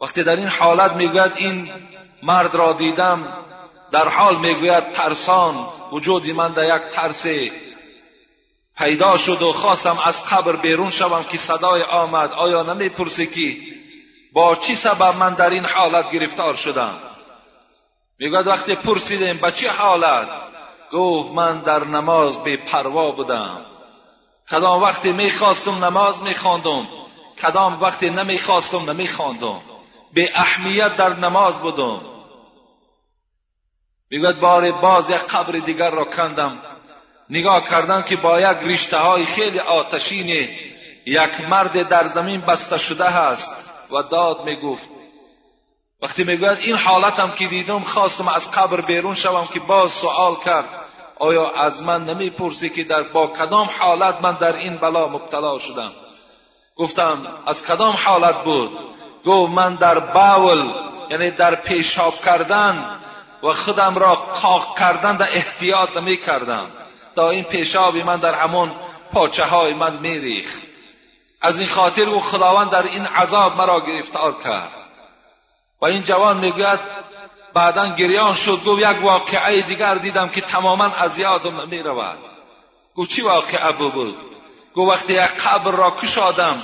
[0.00, 1.70] وقتی در این حالت می‌گوید این
[2.22, 3.28] مرد را دیدم
[3.92, 7.26] در حال می‌گوید ترسان وجودی من در یک ترس
[8.78, 12.32] پیدا شد و خواستم از قبر بیرون شوم که صدای آمد.
[12.32, 13.56] آیا نمی‌پرسی که
[14.32, 16.98] با چی سبب من در این حالت گرفتار شدم؟
[18.18, 20.28] می‌گوید وقتی پرسیدیم به چه حالت؟
[20.92, 23.66] گفت من در نماز بی پروا بودم.
[24.50, 26.86] کدام وقتی می‌خواستم نماز میخواندم
[27.42, 29.60] کدام وقتی نمی‌خواستم نمیخواندم.
[30.14, 32.00] به اهمیت در نماز بودم
[34.10, 36.58] می‌گوید بار باز یک قبر دیگر را کندم.
[37.30, 40.48] نگاه کردم که با یک رشته های خیلی آتشین
[41.06, 44.88] یک مرد در زمین بسته شده هست و داد می‌گفت
[46.02, 50.68] وقتی می‌گوید این حالتم که دیدم خواستم از قبر بیرون شوم که باز سوال کرد
[51.18, 55.92] آیا از من نمی‌پرسی که در با کدام حالت من در این بلا مبتلا شدم؟
[56.76, 58.78] گفتم از کدام حالت بود؟
[59.26, 60.72] گفت من در باول
[61.10, 62.84] یعنی در پیشاب کردن
[63.42, 66.66] و خودم را قاق کردن در احتیاط نمی کردم
[67.16, 68.72] تا این پیشابی من در همون
[69.12, 70.62] پاچه های من میریخت.
[71.40, 74.70] از این خاطر او خداوند در این عذاب مرا گرفتار کرد.
[75.80, 76.80] و این جوان می‌گوید
[77.54, 78.64] بعدا گریان شد.
[78.64, 82.18] گفت یک واقعه دیگر دیدم که تماما از یادم نمی رود
[82.96, 84.16] گفت چی واقع بود؟
[84.74, 86.60] گفت وقتی یک قبر را کشادم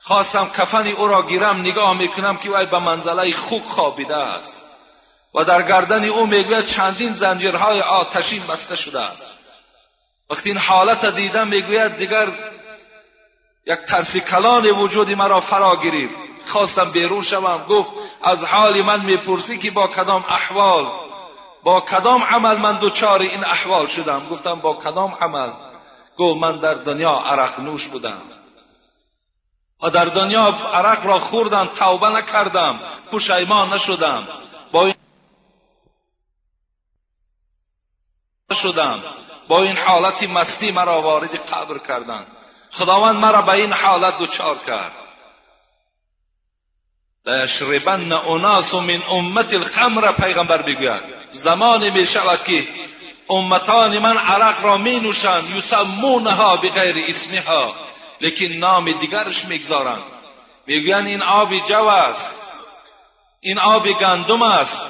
[0.00, 4.60] خواستم کفنی او را گیرم نگاه می‌کنم که وی به منزله خوک خوابیده است.
[5.34, 9.28] و در گردن او می‌گوید چندین زنجیرهای آتشین بسته شده است.
[10.30, 12.28] وقتی این حالت دیدم می‌گوید دیگر
[13.66, 16.14] یک ترسی کلان وجودی مرا فرا گرفت.
[16.46, 17.64] خواستم بیرون شوم.
[17.68, 17.90] گفت
[18.22, 20.86] از حال من می‌پرسی که با کدام احوال
[21.62, 25.52] با کدام عمل من دوچار این احوال شدم؟ گفتم با کدام عمل؟
[26.18, 28.22] گفت من در دنیا عرق نوش بودم.
[29.82, 32.80] و در دنیا عرق را خوردم توبه نکردم
[33.12, 34.28] پشیمان نشدم.
[34.72, 34.94] با این
[38.62, 39.02] شدم.
[39.48, 42.26] با این حالتی مستی مرا وارد قبر کردند.
[42.70, 44.92] خداوند مرا به این حالت دچار کرد.
[47.26, 52.68] لیشربن اناس من امت الخمر پیغمبر می‌گوید زمانی می شود که
[53.30, 57.87] امتان من عرق را می نوشند یسمونها بغیر اسمها.
[58.20, 60.02] لیکن نام دیگرش می‌گذارند.
[60.66, 62.52] می‌گویند این آب جو است.
[63.40, 64.82] این آب گندم است.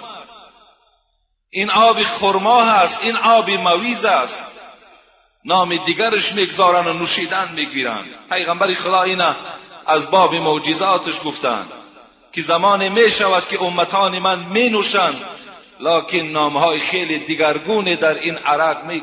[1.51, 4.65] این آب خرما هست این آب مویز است.
[5.45, 9.37] نام دیگرش می‌گذارن و نوشیدن می‌گیرن پیغمبر خدا اینا
[9.87, 11.73] از باب معجزاتش گفتند
[12.33, 15.21] که زمان می شود که امتان من می نوشند
[15.81, 19.01] لکن نامهای خیلی دیگرگونه در این عرق می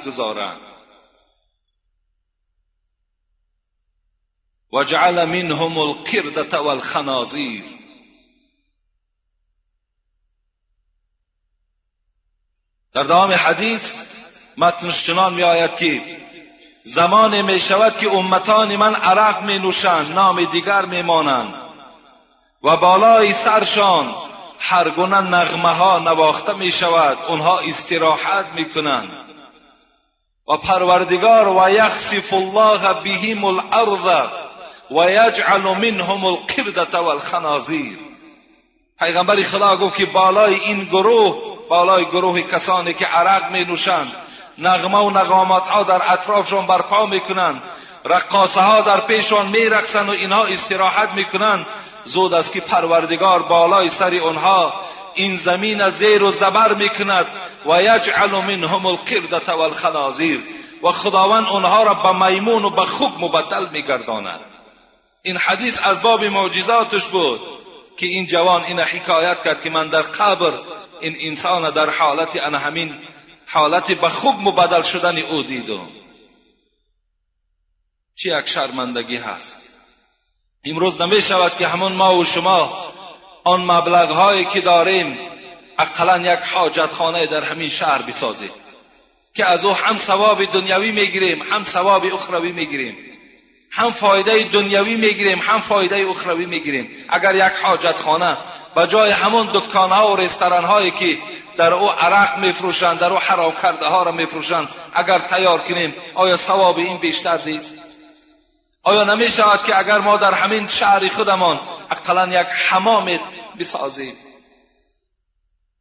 [4.76, 7.64] گذارند و جعل منهم القردت والخنازیر
[12.94, 14.16] در دوام حدیث
[14.58, 16.02] متنش چنان می آید که
[16.84, 21.54] زمان می شود که امتان من عرق می نوشند نام دیگر می مانند
[22.64, 24.16] و بالای سرشان
[24.60, 29.12] هر گونه نغمه ها نواخته می شود اونها استراحت می کنند
[30.48, 34.45] و پروردگار و یخسف الله بهم الارض
[34.92, 37.98] و یجعل منهم القردة والخنازیر
[39.00, 41.36] پیغمبر خدا گفت که بالای این گروه
[41.70, 44.16] بالای گروه کسانی که عرق می نوشند
[44.58, 47.62] نغمه و نغامات ها در اطرافشان برپا می‌کنند
[48.06, 51.66] رقاصه ها در پیشان میرقصند و اینها استراحت می‌کنند.
[52.04, 54.74] زود است که پروردگار بالای سر آنها
[55.14, 57.26] این زمین زیر و زبر می‌کند.
[57.66, 60.40] و یجعل منهم القردة والخنازیر
[60.84, 64.55] و خداوند آنها را به میمون و به خوک مبدل میگرداند.
[65.26, 67.42] این حدیث از باب معجزاتش بود
[67.98, 70.54] که این جوان این حکایت کرد که من در قبر
[71.02, 72.98] این انسان در حالت ان همین
[73.48, 75.88] حالت به خوب مبدل شدن او دیدم.
[78.16, 79.58] چی یک شرمندگی هست؟
[80.64, 82.88] امروز نمی شود که همون ما و شما
[83.44, 85.18] آن مبلغ هایی که داریم
[85.78, 88.52] اقلا یک حاجت خانه در همین شهر بسازیم.
[89.34, 93.15] که از او هم ثواب دنیوی می‌گیریم هم ثواب اخروی می‌گیریم.
[93.76, 96.90] هم فایده دنیوی می‌گیریم هم فایده اخروی می‌گیریم.
[97.10, 98.38] اگر یک حاجت خانه
[98.76, 101.18] به جای همون دکان ها و رستوران هایی که
[101.58, 106.38] در او عرق میفروشند در او حرام کرده ها را میفروشند اگر تیار کنیم آیا
[106.38, 107.78] ثواب این بیشتر نیست؟
[108.84, 111.60] آیا نمی شود که اگر ما در همین شهر خودمان
[111.92, 113.20] اقلا یک حمام
[113.60, 114.16] بسازیم؟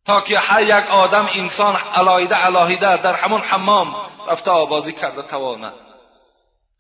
[0.06, 3.94] تا که هر یک آدم انسان علایده علایده در همون حمام
[4.28, 5.72] رفته آبازی کرده تواند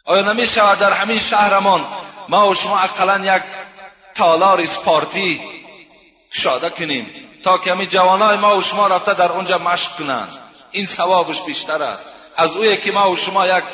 [0.04, 1.86] آیا نمی شود در همین شهرمان
[2.28, 3.42] ما و شما اقلا یک
[4.14, 5.40] تالار اسپارتی
[6.30, 7.10] شاده کنیم
[7.42, 10.38] تا که همین جوانای ما و شما رفته در اونجا مشق کنند
[10.70, 12.08] این ثوابش بیشتر است.
[12.36, 13.64] از اوی که ما و شما یک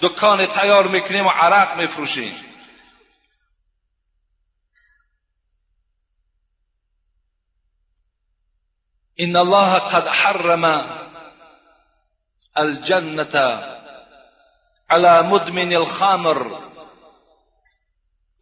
[0.00, 2.36] دکان تیار می‌کنیم و عرق میفروشیم.
[9.18, 10.86] ان الله قد حرم
[12.56, 13.75] الجنة
[14.90, 16.46] على مدمن الخمر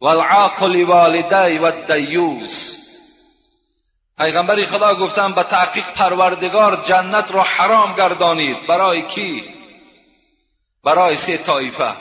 [0.01, 2.75] والعاقل والدي والديوس.
[4.17, 8.67] پیغمبر خدا گفتن به تحقیق پروردگار جنت را حرام گردانید.
[8.67, 9.43] برای کی؟
[10.83, 11.93] برای سه طایفه.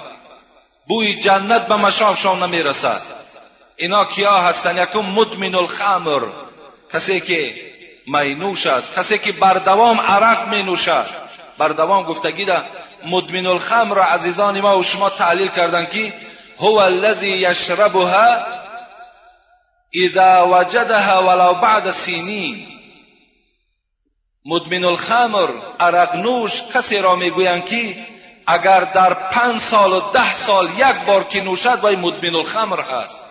[0.89, 3.03] بوی جنت به مشامشان نمی‌رسد.
[3.77, 6.23] اینا کیا هستند یکم مدمن الخمر.
[6.93, 7.55] کسی که
[8.07, 8.95] مینوش است.
[8.95, 11.24] کسی که بردوام عرق می نوشد
[11.59, 12.63] بردوام گفتگی ده.
[13.07, 16.13] مدمن الخمر را عزیزان ما و شما تعلیل کردن که
[16.59, 18.37] هو الذی یشربها
[19.95, 22.67] اذا وجدها ولو بعد سینین.
[24.45, 25.49] مدمن الخمر
[25.81, 27.97] عرق نوش کسی را می‌گویند که
[28.47, 33.25] اگر در پنج سال و ده سال یک بار که نوشد وای مدمن الخمر هست.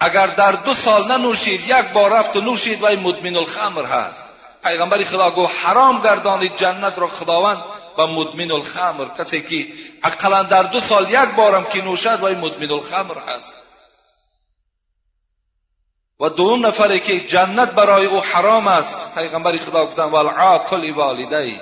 [0.00, 4.24] اگر در دو سال ننوشید یک بار رفت و نوشید وای مدمن الخمر هست.
[4.64, 7.64] پیغمبر خدا گو حرام گردانید جنت را خداوند.
[7.98, 9.66] و مدمن الخمر کسی که
[10.02, 13.54] اقلا در دو سال یک بارم که نوشد وای مدمن الخمر هست.
[16.20, 21.60] و دوم نفری که جنت برای او حرام است پیغمبر خدا گفتن والعاقل والدی.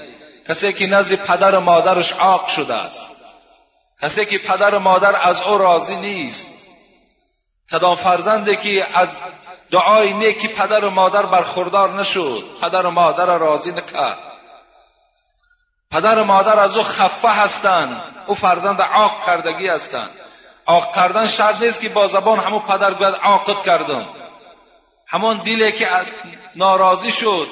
[0.48, 3.06] کسی که نزد پدر و مادرش عاق شده است.
[4.02, 6.50] کسی که پدر و مادر از او راضی نیست.
[7.72, 9.16] کدام فرزندی که از
[9.72, 14.18] دعای نیکی پدر و مادر برخوردار نشد پدر و مادر راضی نکرد
[15.90, 20.10] پدر و مادر از او خفه هستند او فرزند عاق کردگی هستند
[20.66, 24.08] عاق کردن شرط نیست که با زبان همون پدر گوید عاقت کردم.
[25.06, 25.88] همون دیلی که
[26.56, 27.48] ناراضی شد.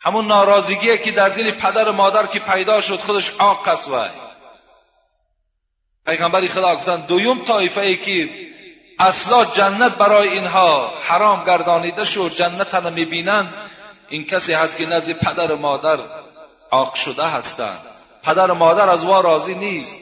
[0.00, 3.90] همون ناراضگی که در دل پدر و مادر که پیدا شد خودش عاق است
[6.06, 8.28] پیغمبری خدا گفتن دویم طایفه ای که
[9.02, 13.54] اصلا جنت برای اینها حرام گردانیده شد جنت را می‌بینند
[14.08, 15.98] این کسی هست که نزد پدر و مادر
[16.70, 17.86] عاق شده هستند
[18.24, 19.98] پدر و مادر از وا راضی نیست.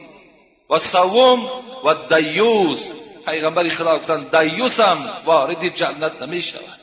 [0.69, 1.49] و سوم
[1.83, 2.91] و دیوس.
[3.25, 6.79] پیغمبری خدا گفتن دیوس هم وارد جنت نمی شود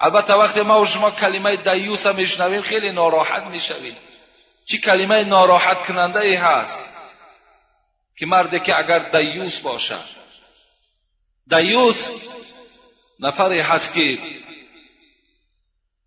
[0.00, 3.96] البته وقتی ما و شما کلمه دیوس هم میشنویم خیلی ناراحت می‌شویم.
[4.64, 6.84] چی کلمه ناراحت کننده ای هست؟
[8.16, 10.23] که مردی که اگر دیوس باشد.
[11.46, 12.10] دیوس
[13.20, 14.18] نفری هست که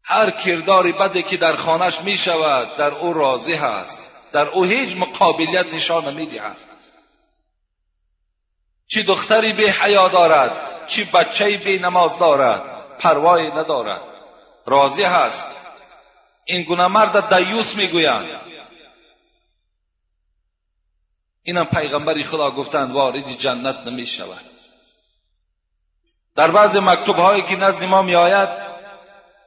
[0.04, 4.04] هر کرداری بدی که در خانش می شود در او راضی هست.
[4.32, 6.58] در او هیچ مقابلیت نشان نمی دهد
[8.88, 12.62] چی دختری به حیا دارد چی بچه به نماز دارد
[12.98, 14.02] پروایی ندارد.
[14.66, 15.48] راضی هست.
[16.46, 18.42] این گونه مرد دیوس می‌گویند.
[21.44, 24.57] اینم پیغمبری خدا گفتند وارد جنت نمی شود
[26.38, 28.50] در بعض مکتوب هایی که نزد ما می آید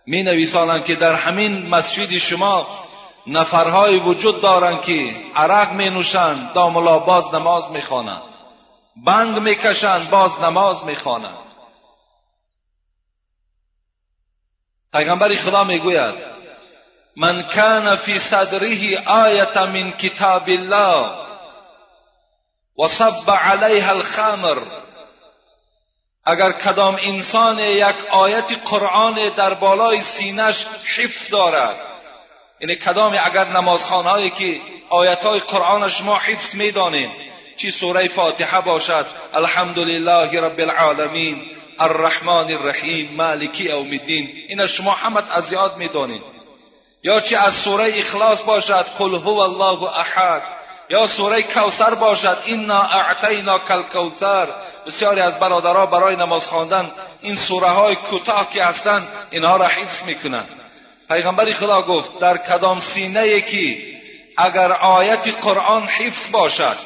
[0.06, 2.66] می نویسانند که در همین مسجد شما
[3.26, 8.22] نفرهایی وجود دارند که عرق می نوشند داملا باز نماز می خوانند
[8.96, 11.38] بنگ می کشند باز نماز می خوانند
[14.92, 16.14] پیغمبر خدا می گوید
[17.16, 21.10] من کان فی صدره آیت من کتاب الله
[22.78, 24.56] و صب علیها الخمر
[26.24, 30.66] اگر کدام انسان یک آیت قرآن در بالای سینش
[30.96, 31.76] حفظ دارد
[32.60, 37.10] یعنی کدام اگر نمازخانهایی که آیت های قرآن شما حفظ می‌دانید
[37.56, 41.42] چی سوره فاتحه باشد الحمدلله رب العالمین
[41.78, 46.22] الرحمن الرحیم مالکی یوم الدین این شما همت از یاد می‌دانید.
[47.02, 50.42] یا چی از سوره اخلاص باشد قل هو الله احد.
[50.90, 52.38] یا سوره کوثر باشد.
[52.44, 54.48] اینا اعطینا کل کوثر
[54.86, 60.04] بسیاری از برادرها برای نماز خواندن این سوره های کوتاه که هستند اینها را حفظ
[60.04, 60.48] می‌کنند
[61.08, 63.76] پیغمبر خدا گفت در کدام سینه که
[64.36, 66.76] اگر آیت قرآن حفظ باشد؟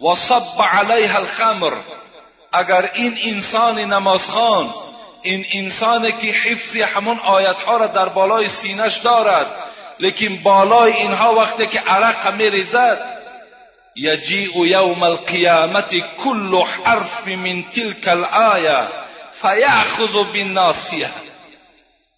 [0.00, 1.72] و صب علیها الخمر.
[2.52, 4.74] اگر این انسان نمازخوان
[5.22, 9.46] این انسانی که حفظ همون آیت ها را در بالای سینش دارد
[9.98, 13.17] لیکن بالای اینها وقتی که عرق میریزد
[13.98, 15.94] یجیء یوم القیامت
[16.24, 18.88] کل حرف من تلك الآیه
[19.42, 21.10] فیأخذ بالناصیه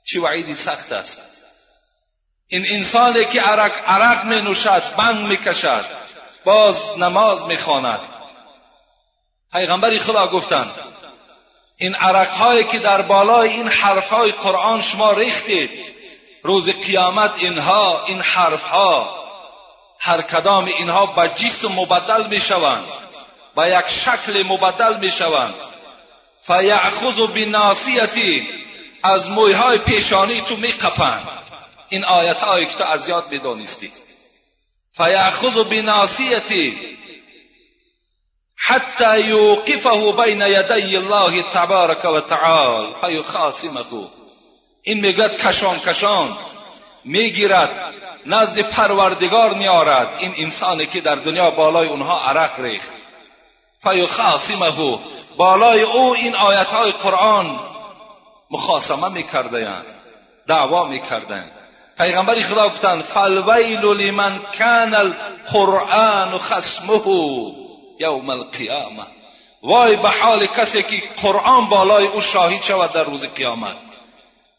[0.05, 1.45] چی وعیدی سخت است.
[2.49, 5.85] این انسانی که عرق عرق می نوشد بند می کشد
[6.45, 8.01] باز نماز می خواند
[9.53, 10.71] پیغمبری خدا گفتند
[11.77, 15.71] این عرقهایی که در بالای این حرفهای قرآن شما ریختید
[16.43, 19.20] روز قیامت اینها این حرفها
[20.01, 22.85] هر کدام اینها به جسم مبدل می شوند
[23.57, 25.55] به یک شکل مبدل می شوند
[26.43, 28.49] فیعخذ بناسیتی
[29.03, 31.29] از مویهای پیشانی تو می قپند
[31.89, 33.91] این آیت هایی که تو از یاد می دانستی
[34.97, 36.79] فیعخذ بناسیتی
[38.57, 43.81] حتی یوقفه بین یدی الله تبارک و تعال فیخاصمه.
[44.83, 46.39] این می‌گوید کشان کشان.
[47.05, 47.95] می‌گیرد
[48.27, 50.09] نزد پروردگار میآرد.
[50.19, 52.93] این انسانی که در دنیا بالای اونها عرق ریخت.
[53.83, 54.99] فیخاصمه
[55.37, 57.61] بالای او این آیت های قرآن
[58.51, 59.85] مخاصمه می‌کردند
[60.47, 61.53] دعوا می‌کردند.
[61.99, 67.01] پیغمبر خدا گفتند فالویل لمن کان القرآن خصمه
[68.01, 69.03] یوم القیامه.
[69.63, 73.77] وای به حال کسی که قرآن بالای او شاهد شود در روز قیامت.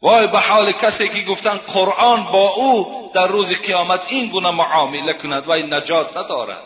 [0.02, 5.14] وای به حال کسی که گفتن قرآن با او در روز قیامت این گونه معامله
[5.14, 6.64] کند و نجات ندارد.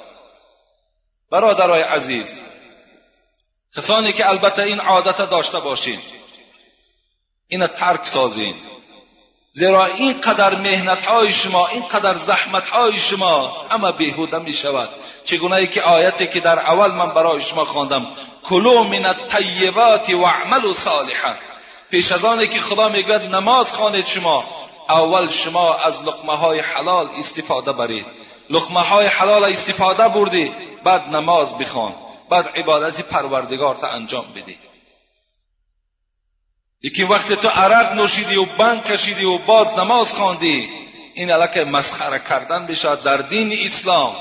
[1.32, 2.40] برادرای عزیز
[3.78, 6.00] کسانی که البته این عادت داشته باشین
[7.48, 8.56] این ترک سازین.
[9.52, 14.90] زیرا این قدر مهنت های شما این قدر زحمت های شما همه بیهوده می شود
[15.72, 18.08] که آیتی که در اول من برای شما خواندم
[18.44, 21.34] کلو من الطیبات و صالحا.
[21.96, 24.44] پیش از آنه که خدا می‌گوید نماز خوانید شما.
[24.90, 28.06] اول شما از لقمه های حلال استفاده برید.
[28.50, 30.52] لقمه های حلال استفاده بردی
[30.84, 31.94] بعد نماز بخوان.
[32.30, 34.58] بعد عبادت پروردگار تا انجام بدی.
[36.84, 40.70] یکی وقت تو عرق نوشیدی و بنگ کشیدی و باز نماز خواندی.
[41.14, 44.16] این علاقه مسخره کردن بشود در دین اسلام.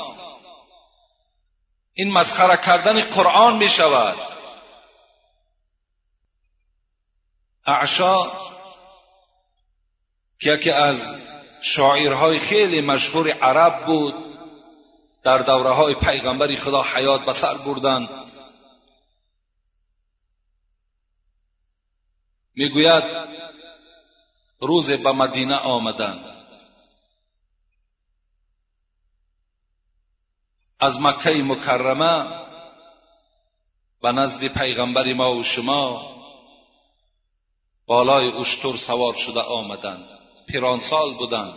[1.94, 4.16] این مسخره کردن قرآن می شود
[7.66, 8.22] اعشا
[10.38, 11.14] که یکی از
[11.62, 14.14] شاعرهای خیلی مشهور عرب بود
[15.22, 18.08] در دوره های پیغمبری خدا حیات به سر بردند
[22.54, 23.04] می‌گوید
[24.60, 26.34] روز به مدینه آمدند
[30.80, 32.44] از مکه مکرمه
[34.02, 36.14] به نزد پیغمبر ما و شما
[37.86, 40.08] بالای اشتر سوار شده آمدند.
[40.46, 41.54] پیرانسال بودند.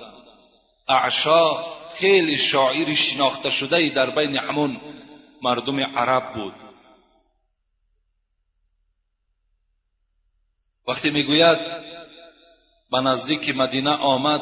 [0.88, 4.82] اعشا خیلی شاعری شناخته شده در بین همون
[5.42, 6.54] مردم عرب بود.
[10.88, 11.58] وقتی می‌گوید
[12.92, 14.42] به نزدیک مدینه آمد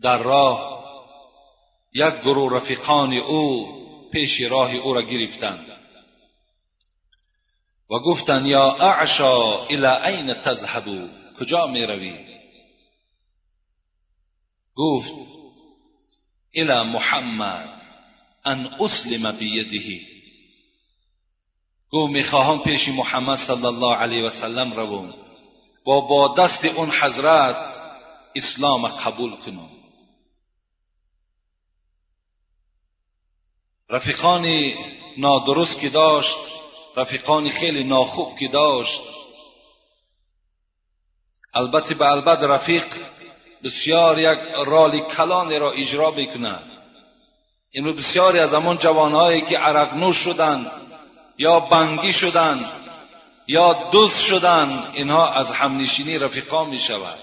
[0.00, 0.84] در راه
[1.92, 3.68] یک گروه رفیقان او
[4.12, 5.73] پیش راه او را گرفتند.
[7.90, 11.08] و گفتند یا اعشا الى این تذهبو
[11.40, 12.18] کجا می روی
[14.74, 15.14] گفت
[16.54, 17.82] الى محمد
[18.44, 20.00] ان اسلم بیده
[21.90, 25.14] گفت می‌خواهم پیش محمد صلی الله علیه و سلم روم
[25.86, 27.82] و با دست اون حضرت
[28.34, 29.70] اسلام قبول کنم.
[33.90, 34.74] رفیقانی
[35.16, 36.53] نادرست که داشت
[36.96, 39.02] رفیقانی خیلی ناخوب که داشت.
[41.54, 42.84] البته به البته رفیق
[43.64, 46.70] بسیار یک رالی کلان را اجرا بکند
[47.70, 50.70] این بسیاری از همون جوانهایی که عرق نوش شدند
[51.38, 52.66] یا بنگی شدند
[53.46, 57.18] یا دوست شدند اینها از همنشینی رفیقا می شود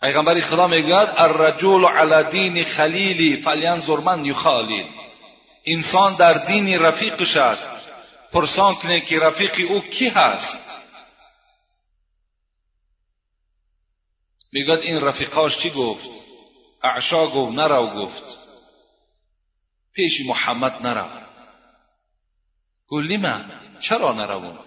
[0.00, 4.84] پیغمبر خدا می‌گوید الرجل علی دین خلیلی فلینظر من یخالل
[5.64, 7.70] انسان در دین رفیقش است.
[8.36, 10.58] پرسان کنه که رفیق او کی هست؟
[14.52, 16.10] می‌گوید این رفیقاش چی گفت؟
[16.82, 18.38] اعشا گفت نرو گفت.
[19.92, 21.08] پیش محمد نرو.
[22.88, 24.58] گفت من چرا نروم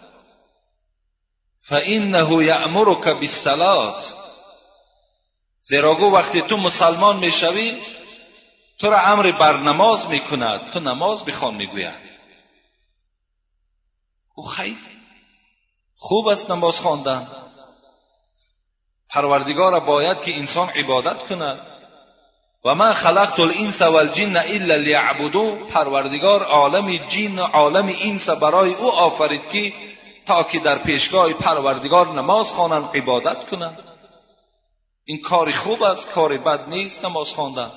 [1.61, 4.03] فانه یامرک بالصلاه
[5.61, 7.81] زیرا گو وقتی تو مسلمان می‌شوی
[8.77, 12.08] تو را امر بر نماز می‌کند تو نماز بخوان می‌گوید.
[14.39, 14.77] او خیر.
[15.95, 17.27] خوب است نماز خواندن.
[19.09, 21.59] پروردگار باید که انسان عبادت کند.
[22.65, 28.91] و من خلقت الانس والجن الا لیعبدو پروردگار عالم جن و عالم انس برای او
[28.91, 29.73] آفرید که
[30.25, 33.83] تا که در پیشگاه پروردگار نماز خوانند عبادت کنند.
[35.05, 37.71] این کاری خوب است کاری بد نیست نماز خواندن.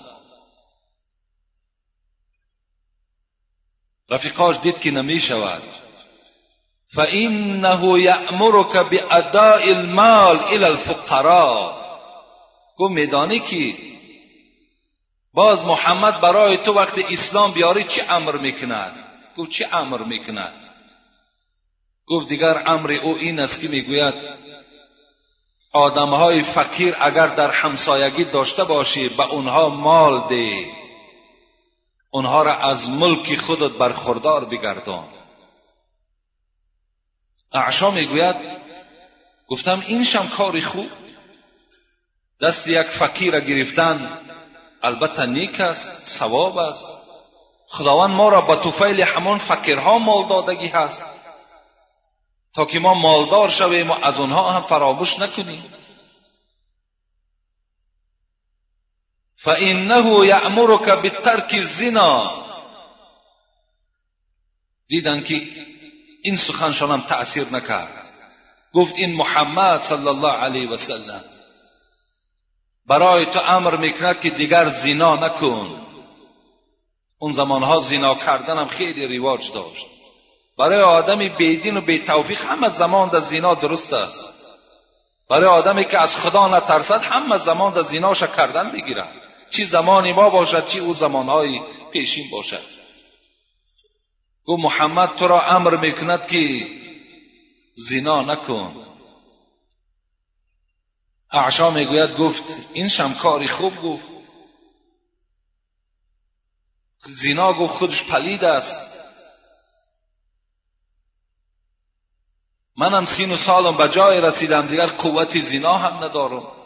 [4.11, 5.82] رفیقاش دید که نمی شود
[6.95, 11.83] فانه یامرک باداء المال الى الفقراء
[12.77, 13.75] گو میدانی که
[15.35, 18.93] باز محمد برای تو وقت اسلام بیاری چی امر می‌کند؟
[19.37, 20.53] گفت چی امر می‌کند؟
[22.07, 24.15] گفت دیگر امر او این است که می‌گوید
[25.73, 30.67] آدمهای فقیر اگر در همسایگی داشته باشی به اونها مال ده
[32.11, 35.22] اونها را از ملک خودت برخوردار بگردان.
[37.55, 38.37] اعشا می‌گوید
[39.49, 40.91] گفتم این شم کاری خوب
[42.41, 44.19] دست یک فقیر گرفتن
[44.83, 46.89] البته نیک است ثواب است.
[47.67, 51.05] خداوند ما را به توفیل همان فقیرها مال دادگی هست.
[52.55, 55.75] تا که ما مالدار شویم و از آنها هم فراموش نکنیم.
[59.37, 62.45] فانه یامرک بترک الزنا.
[64.89, 65.43] دیدن که
[66.23, 68.03] این سخنشان هم تأثیر نکرد.
[68.75, 71.25] گفت این محمد صلی الله علیه و سلم
[72.87, 75.87] برای تو امر می‌کند که دیگر زنا نکن.
[77.19, 79.87] اون زمانها زنا کردن هم خیلی رواج داشت.
[80.59, 84.25] برای آدمی بیدین و بی توفیق همه زمان در زنا درست است.
[85.29, 89.13] برای آدمی که از خدا نترسد همه زمان در زیناش کردن بگیرد
[89.51, 91.61] چی زمانی ما باشد چی او زمانهای
[91.93, 92.82] پیشین باشد.
[94.45, 96.67] گو محمد تو را امر می‌کند که
[97.75, 98.77] زنا نکن.
[101.31, 104.13] اعشا می‌گوید گفت این شمکاری خوب گفت.
[107.07, 109.01] زینا گفت خودش پلید است.
[112.77, 116.62] منم سین و سالم به جای رسیدم دیگر قوت زینا هم ندارم.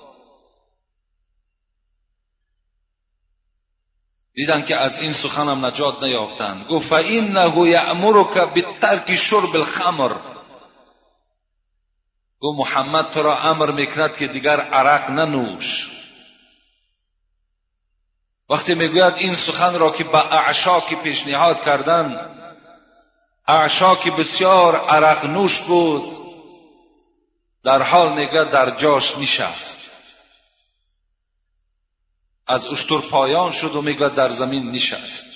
[4.37, 6.67] دیدن که از این سخنم نجات نیافتند.
[6.67, 10.13] گفت فانه یامرک بترک شرب الخمر.
[12.41, 15.89] گفت محمد تو را امر می‌کند که دیگر عرق ننوش.
[18.51, 22.31] وقتی می‌گوید این سخن را که به اعشا که پیشنهاد کردن
[23.49, 26.17] اعشا که بسیار عرق نوش بود
[27.65, 29.86] در حال میگه در جاش نشست.
[32.47, 35.27] از اشتر پایان شد و میگه در زمین نشست.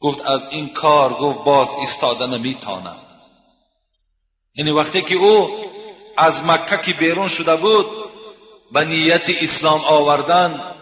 [0.00, 2.96] گفت از این کار گفت باز ایستاده نمیتانم
[4.54, 5.64] یعنی وقتی که او
[6.16, 7.86] از مکه که بیرون شده بود
[8.72, 10.74] به نیت اسلام آوردن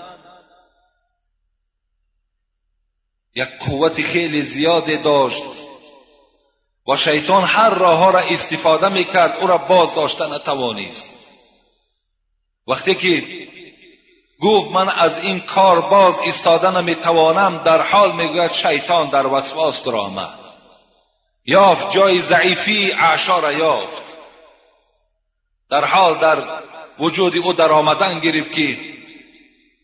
[3.34, 5.42] یک قوت خیلی زیادی داشت
[6.88, 11.10] و شیطان هر راه ها را استفاده می‌کرد او را باز داشته نتوانیست
[12.66, 13.46] وقتی که
[14.42, 19.94] گفت من از این کار باز ایستاده نمی‌توانم در حال می‌گوید شیطان در وسواس در
[19.96, 20.28] آمد.
[21.44, 24.02] یافت جای ضعیفی اعشا را یافت.
[25.70, 26.36] در حال در
[26.98, 28.78] وجود او در آمدن گرفت که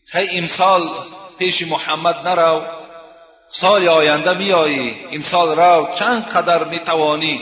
[0.05, 0.89] خی امسال
[1.39, 2.61] پیش محمد نرو
[3.49, 7.41] سال آینده میایی این سال رو چند قدر می‌توانی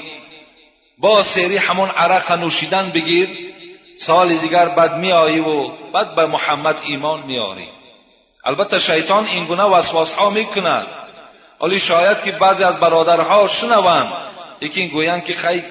[0.97, 3.51] با سری همون عرق نوشیدن بگیر؟
[4.06, 7.70] سال دیگر بد میایی و بعد به محمد ایمان میاری
[8.43, 10.88] البته شیطان این گونه وسواس ها می‌کند.
[11.62, 14.14] ولی شاید که بعضی از برادرها شنوند.
[14.62, 15.64] یکی گویند که خیلی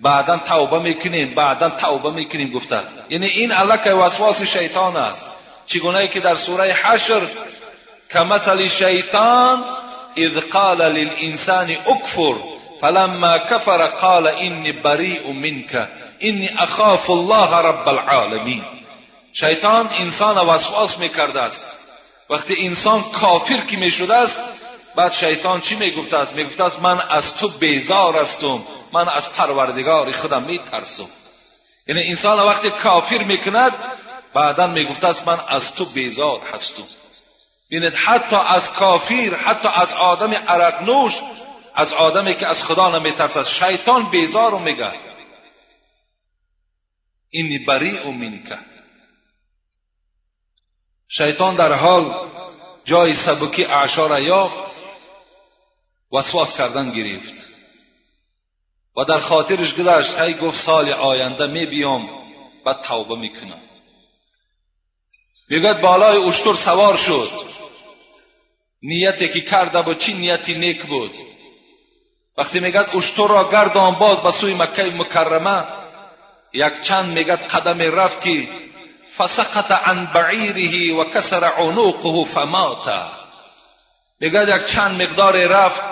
[0.00, 5.26] بعدا توبه می‌کنیم بعدا توبه می‌کنیم گفتن یعنی این علک وسواس شیطان است.
[5.66, 7.20] چگونه که در سوره حشر
[8.10, 9.64] كمثل الشيطان
[10.16, 12.34] اذ قال للانسان اكفر
[12.80, 15.90] فلما كفر قال اني بريء منك
[16.22, 18.64] اني اخاف الله رب العالمين
[19.32, 21.66] شیطان انسان وسواس می‌کرده است.
[22.30, 24.40] وقتی انسان کافر که می‌شده است
[24.96, 28.62] بعد شیطان چی می‌گفته است؟ می‌گفته است من از تو بیزار هستم
[28.92, 31.08] من از پروردگار خودم میترسم.
[31.86, 33.72] یعنی انسان وقتی کافر می‌کند
[34.34, 36.82] بعدا می‌گفته است من از تو بیزار هستم.
[37.68, 41.12] بینید حتی از کافر حتی از آدم عرق نوش
[41.74, 44.92] از آدمی که از خدا نمیترسد شیطان بیزار میگه
[47.30, 48.58] اینی بری منک
[51.08, 52.28] شیطان در حال
[52.84, 54.64] جای سبکی اعشا را یافت
[56.12, 57.50] وسواس کردن گرفت.
[58.96, 62.08] و در خاطرش گذشت هی گفت سال آینده می بیام
[62.64, 63.62] بعد توبه می‌کنم
[65.48, 67.28] میگد بالای اشتر سوار شد.
[68.82, 71.16] نیتی که کرده بود چی؟ نیتی نیک بود.
[72.40, 75.64] وقتی میگد اشتر را گردان باز به سوی مکه مکرمه
[76.52, 78.48] یک چند میگد قدم رفت که
[79.16, 82.92] فسقط عن بعیره و کسر عنوقه فمات.
[84.20, 85.82] میگد یک چند مقدار رفت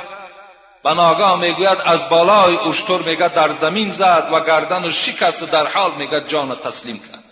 [0.84, 5.66] و ناگاه می‌گوید از بالای اشتر میگد در زمین زد و گردن و شکست در
[5.66, 7.24] حال میگد جان تسلیم کرد.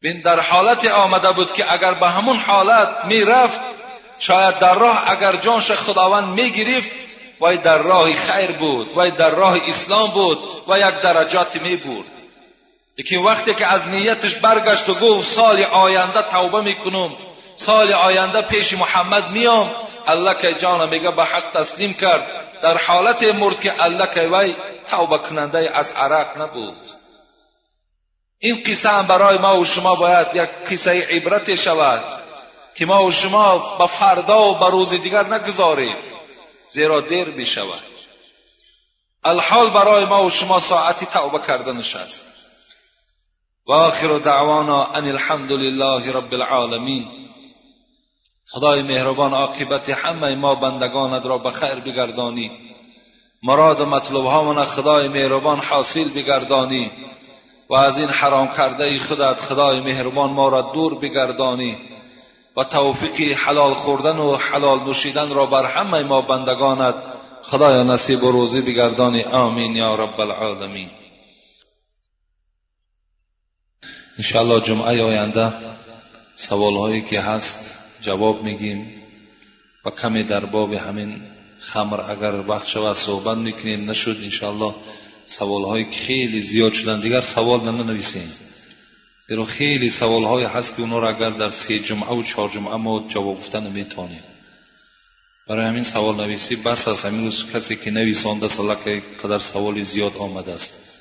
[0.00, 3.60] بین در حالت آمده بود که اگر به همون حالت می‌رفت
[4.22, 6.90] شاید در راه اگر جانش خداوند می‌گرفت
[7.40, 12.06] وای در راه خیر بود وای در راه اسلام بود و یک درجات می برد
[12.98, 17.10] لیکن وقتی که از نیتش برگشت و گفت سال آینده توبه می‌کنم
[17.56, 19.70] سال آینده پیش محمد میام
[20.06, 22.26] الله که جان میگه به حق تسلیم کرد.
[22.62, 24.56] در حالت مرد که الله که وی
[24.90, 26.88] توبه کننده از عرق نبود.
[28.38, 32.21] این قصه هم برای ما و شما باید یک قصه عبرت شود.
[32.74, 35.96] که ما و شما به فردا و به روز دیگر نگذاریم
[36.68, 37.82] زیرا دیر می شود
[39.24, 42.32] الحال برای ما و شما ساعتی توبه کردنش است
[43.66, 47.06] و آخر دعوانا ان الحمد لله رب العالمین.
[48.48, 52.50] خدای مهربان عاقبت همه ما بندگانت را به خیر بگردانی.
[53.42, 56.90] مراد و مطلوب هامان خدای مهربان حاصل بگردانی.
[57.70, 61.78] و از این حرام کرده خودت خدای مهربان ما را دور بگردانی.
[62.56, 66.94] و توفیق حلال خوردن و حلال نوشیدن را بر همه ما بندگانت
[67.42, 69.22] خدای نصیب و روزی بگردانی.
[69.22, 70.90] آمین یا رب العالمین.
[74.18, 75.52] انشاءالله جمعه آینده
[76.34, 79.02] سوال هایی که هست جواب میگیم
[79.84, 81.22] و کمی در باب همین
[81.60, 83.90] خمر اگر وقت شود صحبت می‌کنیم.
[83.90, 84.74] نشد انشاءالله
[85.26, 87.00] سوال هایی که خیلی زیاد شدن.
[87.00, 88.32] دیگر سوال ننویسیم
[89.32, 92.76] زیرا خیلی سوال های هست که اونا را اگر در سه جمعه و چهار جمعه
[92.76, 94.22] ما جواب گفتن نمی‌تونیم
[95.48, 98.48] برای همین سوال نویسی بس است همین روز کسی که نویسانده
[98.84, 100.94] که قدر سوال زیاد آمده است.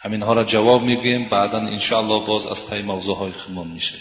[0.00, 3.94] همین ها را جواب میگیم بعدا انشاءالله باز از پای موضوع های خمون میشه.